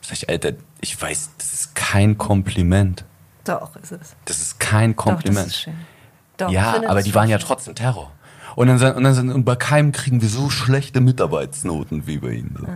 Sag 0.01 0.13
ich, 0.19 0.29
Alter, 0.29 0.53
ich 0.81 1.01
weiß, 1.01 1.31
das 1.39 1.53
ist 1.53 1.75
kein 1.75 2.17
Kompliment. 2.19 3.05
Doch, 3.45 3.75
ist 3.77 3.93
es. 3.93 4.15
Das 4.25 4.41
ist 4.41 4.61
kein 4.61 4.91
Doch, 4.91 4.97
das 4.97 5.05
Kompliment. 5.05 5.47
ist 5.49 5.57
schön. 5.61 5.75
Doch, 6.37 6.51
ja, 6.51 6.83
aber 6.89 7.03
die 7.03 7.15
waren 7.15 7.29
ja 7.29 7.39
schön. 7.39 7.47
trotzdem 7.47 7.75
Terror. 7.75 8.13
Und 8.57 8.69
dann, 8.69 8.95
und 8.95 9.05
dann 9.05 9.31
und 9.31 9.45
bei 9.45 9.57
keinem 9.57 9.93
kriegen 9.93 10.23
wir 10.23 10.29
so 10.29 10.51
schlechte 10.51 11.01
Mitarbeitsnoten 11.01 12.07
wie 12.07 12.19
bei 12.19 12.33
ihnen. 12.33 12.57
So. 12.59 12.67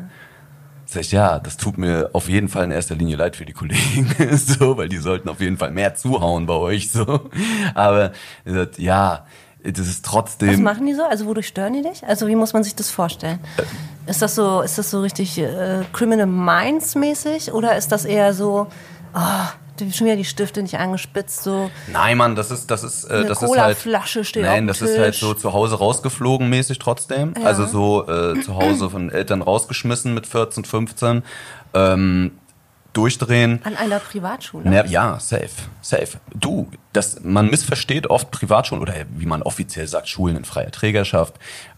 Sag 0.87 1.03
ich, 1.03 1.13
ja, 1.13 1.39
das 1.39 1.59
tut 1.59 1.77
mir 1.77 2.11
auf 2.15 2.29
jeden 2.29 2.49
Fall 2.49 2.65
in 2.65 2.71
erster 2.71 2.95
Linie 2.95 3.17
leid 3.17 3.37
für 3.37 3.45
die 3.45 3.53
Kollegen, 3.53 4.09
so, 4.37 4.79
weil 4.79 4.89
die 4.89 4.97
sollten 4.97 5.29
auf 5.29 5.41
jeden 5.41 5.59
Fall 5.59 5.71
mehr 5.71 5.95
zuhauen 5.95 6.47
bei 6.47 6.55
euch, 6.55 6.91
so. 6.91 7.29
Aber, 7.75 8.13
er 8.45 8.55
sagt, 8.55 8.79
ja, 8.79 9.27
das 9.63 9.87
ist 9.87 10.05
trotzdem. 10.05 10.51
Was 10.51 10.59
machen 10.59 10.87
die 10.87 10.95
so? 10.95 11.05
Also 11.05 11.27
wodurch 11.27 11.49
stören 11.49 11.75
die 11.75 11.83
dich? 11.83 12.07
Also 12.07 12.27
wie 12.27 12.37
muss 12.37 12.53
man 12.53 12.65
sich 12.65 12.75
das 12.75 12.91
vorstellen? 12.91 13.39
Ist 14.07 14.23
das 14.23 14.35
so, 14.35 14.63
ist 14.63 14.79
das 14.79 14.91
so 14.91 15.03
richtig 15.03 15.39
äh, 15.39 15.83
Criminal 15.93 16.27
Minds 16.27 16.95
mäßig 16.95 17.53
oder 17.53 17.77
ist 17.77 17.93
das 17.93 18.05
eher 18.05 18.33
so, 18.33 18.69
oh, 19.15 19.68
schon 19.79 20.07
wieder 20.07 20.17
die 20.17 20.25
Stifte 20.25 20.63
nicht 20.63 20.79
angespitzt, 20.79 21.43
so 21.43 21.71
Nein, 21.93 22.17
Mann, 22.19 22.37
das 22.37 22.51
ist, 22.51 22.71
das 22.71 22.85
ist, 22.85 23.05
äh, 23.05 23.25
das 23.25 23.43
ist 23.43 23.51
halt. 23.51 23.51
Colaflasche 23.51 24.25
steht 24.25 24.43
Nein, 24.43 24.67
das 24.67 24.79
dem 24.79 24.89
ist 24.89 24.99
halt 24.99 25.13
Tisch. 25.13 25.21
so 25.21 25.35
zu 25.35 25.53
Hause 25.53 25.77
rausgeflogen 25.77 26.49
mäßig 26.49 26.79
trotzdem. 26.79 27.35
Ja. 27.39 27.47
Also 27.47 27.67
so 27.67 28.09
äh, 28.09 28.41
zu 28.41 28.57
Hause 28.57 28.91
von 28.91 29.11
Eltern 29.11 29.43
rausgeschmissen 29.43 30.15
mit 30.15 30.27
14, 30.27 30.65
15. 30.65 31.23
Ähm, 31.75 32.33
durchdrehen. 32.93 33.61
an 33.65 33.77
einer 33.77 33.99
Privatschule. 33.99 34.69
Na, 34.69 34.85
ja, 34.87 35.21
safe, 35.21 35.51
safe. 35.81 36.19
Du, 36.35 36.71
das, 36.93 37.21
man 37.23 37.51
missversteht 37.51 38.09
oft 38.09 38.31
Privatschulen 38.31 38.83
oder 38.83 38.95
wie 39.11 39.27
man 39.27 39.43
offiziell 39.43 39.87
sagt, 39.87 40.09
Schulen 40.09 40.37
in 40.37 40.45
freier 40.45 40.71
Trägerschaft. 40.71 41.35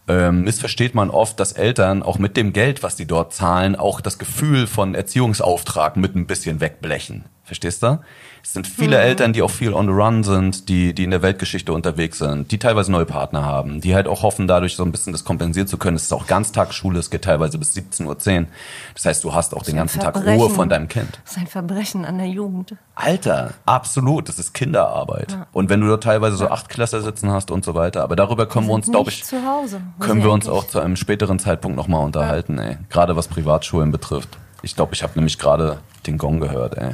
Ähm, 0.07 0.41
missversteht 0.41 0.95
man 0.95 1.09
oft, 1.09 1.39
dass 1.39 1.53
Eltern 1.53 2.03
auch 2.03 2.17
mit 2.17 2.37
dem 2.37 2.53
Geld, 2.53 2.83
was 2.83 2.95
die 2.95 3.05
dort 3.05 3.33
zahlen, 3.33 3.75
auch 3.75 4.01
das 4.01 4.17
Gefühl 4.17 4.67
von 4.67 4.95
Erziehungsauftrag 4.95 5.95
mit 5.95 6.15
ein 6.15 6.27
bisschen 6.27 6.59
wegblechen. 6.59 7.25
Verstehst 7.43 7.83
du? 7.83 7.99
Es 8.43 8.53
sind 8.53 8.67
viele 8.67 8.97
Eltern, 8.97 9.33
die 9.33 9.41
auch 9.41 9.51
viel 9.51 9.73
on 9.73 9.85
the 9.85 9.93
run 9.93 10.23
sind, 10.23 10.67
die, 10.67 10.93
die 10.93 11.03
in 11.03 11.11
der 11.11 11.21
Weltgeschichte 11.21 11.73
unterwegs 11.73 12.17
sind, 12.17 12.51
die 12.51 12.57
teilweise 12.57 12.91
neue 12.91 13.05
Partner 13.05 13.45
haben, 13.45 13.81
die 13.81 13.93
halt 13.93 14.07
auch 14.07 14.23
hoffen, 14.23 14.47
dadurch 14.47 14.75
so 14.75 14.83
ein 14.83 14.91
bisschen 14.91 15.13
das 15.13 15.23
kompensieren 15.23 15.67
zu 15.67 15.77
können. 15.77 15.95
Es 15.95 16.03
ist 16.03 16.13
auch 16.13 16.27
Ganztagsschule, 16.27 16.99
es 16.99 17.09
geht 17.09 17.23
teilweise 17.23 17.57
bis 17.57 17.75
17.10 17.75 18.05
Uhr. 18.07 18.47
Das 18.93 19.05
heißt, 19.05 19.23
du 19.23 19.33
hast 19.33 19.55
auch 19.55 19.63
den 19.63 19.75
ganzen 19.75 19.99
Tag. 19.99 20.15
Ruhe 20.25 20.49
von 20.49 20.69
deinem 20.69 20.87
Kind. 20.87 21.19
Das 21.23 21.33
ist 21.33 21.37
ein 21.39 21.47
Verbrechen 21.47 22.05
an 22.05 22.17
der 22.17 22.27
Jugend. 22.27 22.75
Alter, 22.95 23.53
absolut, 23.65 24.27
das 24.27 24.39
ist 24.39 24.53
Kinderarbeit. 24.53 25.37
Und 25.51 25.69
wenn 25.69 25.81
du 25.81 25.87
dort 25.87 26.03
teilweise 26.03 26.35
so 26.35 26.49
Achtklässler 26.49 27.01
sitzen 27.01 27.31
hast 27.31 27.51
und 27.51 27.63
so 27.63 27.75
weiter, 27.75 28.03
aber 28.03 28.15
darüber 28.15 28.45
können 28.47 28.67
wir 28.67 28.73
uns, 28.73 28.89
glaube 28.89 29.09
ich, 29.09 29.23
zu 29.23 29.45
Hause, 29.45 29.81
können 29.99 30.23
wir 30.23 30.31
uns 30.31 30.47
auch 30.47 30.67
zu 30.67 30.79
einem 30.79 30.95
späteren 30.95 31.39
Zeitpunkt 31.39 31.77
nochmal 31.77 32.03
unterhalten, 32.03 32.57
ey. 32.57 32.77
Gerade 32.89 33.15
was 33.15 33.27
Privatschulen 33.27 33.91
betrifft. 33.91 34.37
Ich 34.61 34.75
glaube, 34.75 34.93
ich 34.93 35.03
habe 35.03 35.13
nämlich 35.15 35.37
gerade 35.37 35.79
den 36.05 36.17
Gong 36.17 36.39
gehört, 36.39 36.77
ey. 36.77 36.93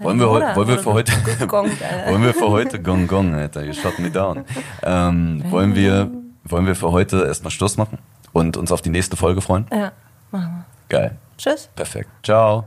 Wollen 0.00 0.18
wir, 0.18 0.26
Bruder 0.26 0.56
wollen 0.56 0.68
wir 0.68 0.78
für 0.78 0.92
heute, 0.92 1.12
gegongt, 1.38 1.80
wollen 2.06 2.22
wir 2.22 2.34
für 2.34 2.50
heute 2.50 2.82
Gong 2.82 3.06
Gong, 3.06 3.34
Alter, 3.34 3.64
you 3.64 3.72
shot 3.72 3.98
me 3.98 4.10
down. 4.10 4.44
Ähm, 4.82 5.42
wollen 5.50 5.74
wir, 5.74 6.10
wollen 6.44 6.66
wir 6.66 6.74
für 6.74 6.92
heute 6.92 7.24
erstmal 7.24 7.50
Schluss 7.50 7.76
machen 7.76 7.98
und 8.32 8.56
uns 8.56 8.72
auf 8.72 8.82
die 8.82 8.90
nächste 8.90 9.16
Folge 9.16 9.40
freuen? 9.40 9.66
Ja, 9.72 9.92
machen 10.30 10.64
wir. 10.88 10.98
Geil. 10.98 11.16
Tschüss. 11.38 11.68
Perfekt. 11.74 12.10
Ciao. 12.22 12.64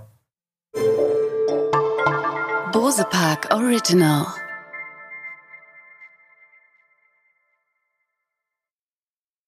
Bose 2.72 3.06
Park 3.10 3.50
Original. 3.52 4.26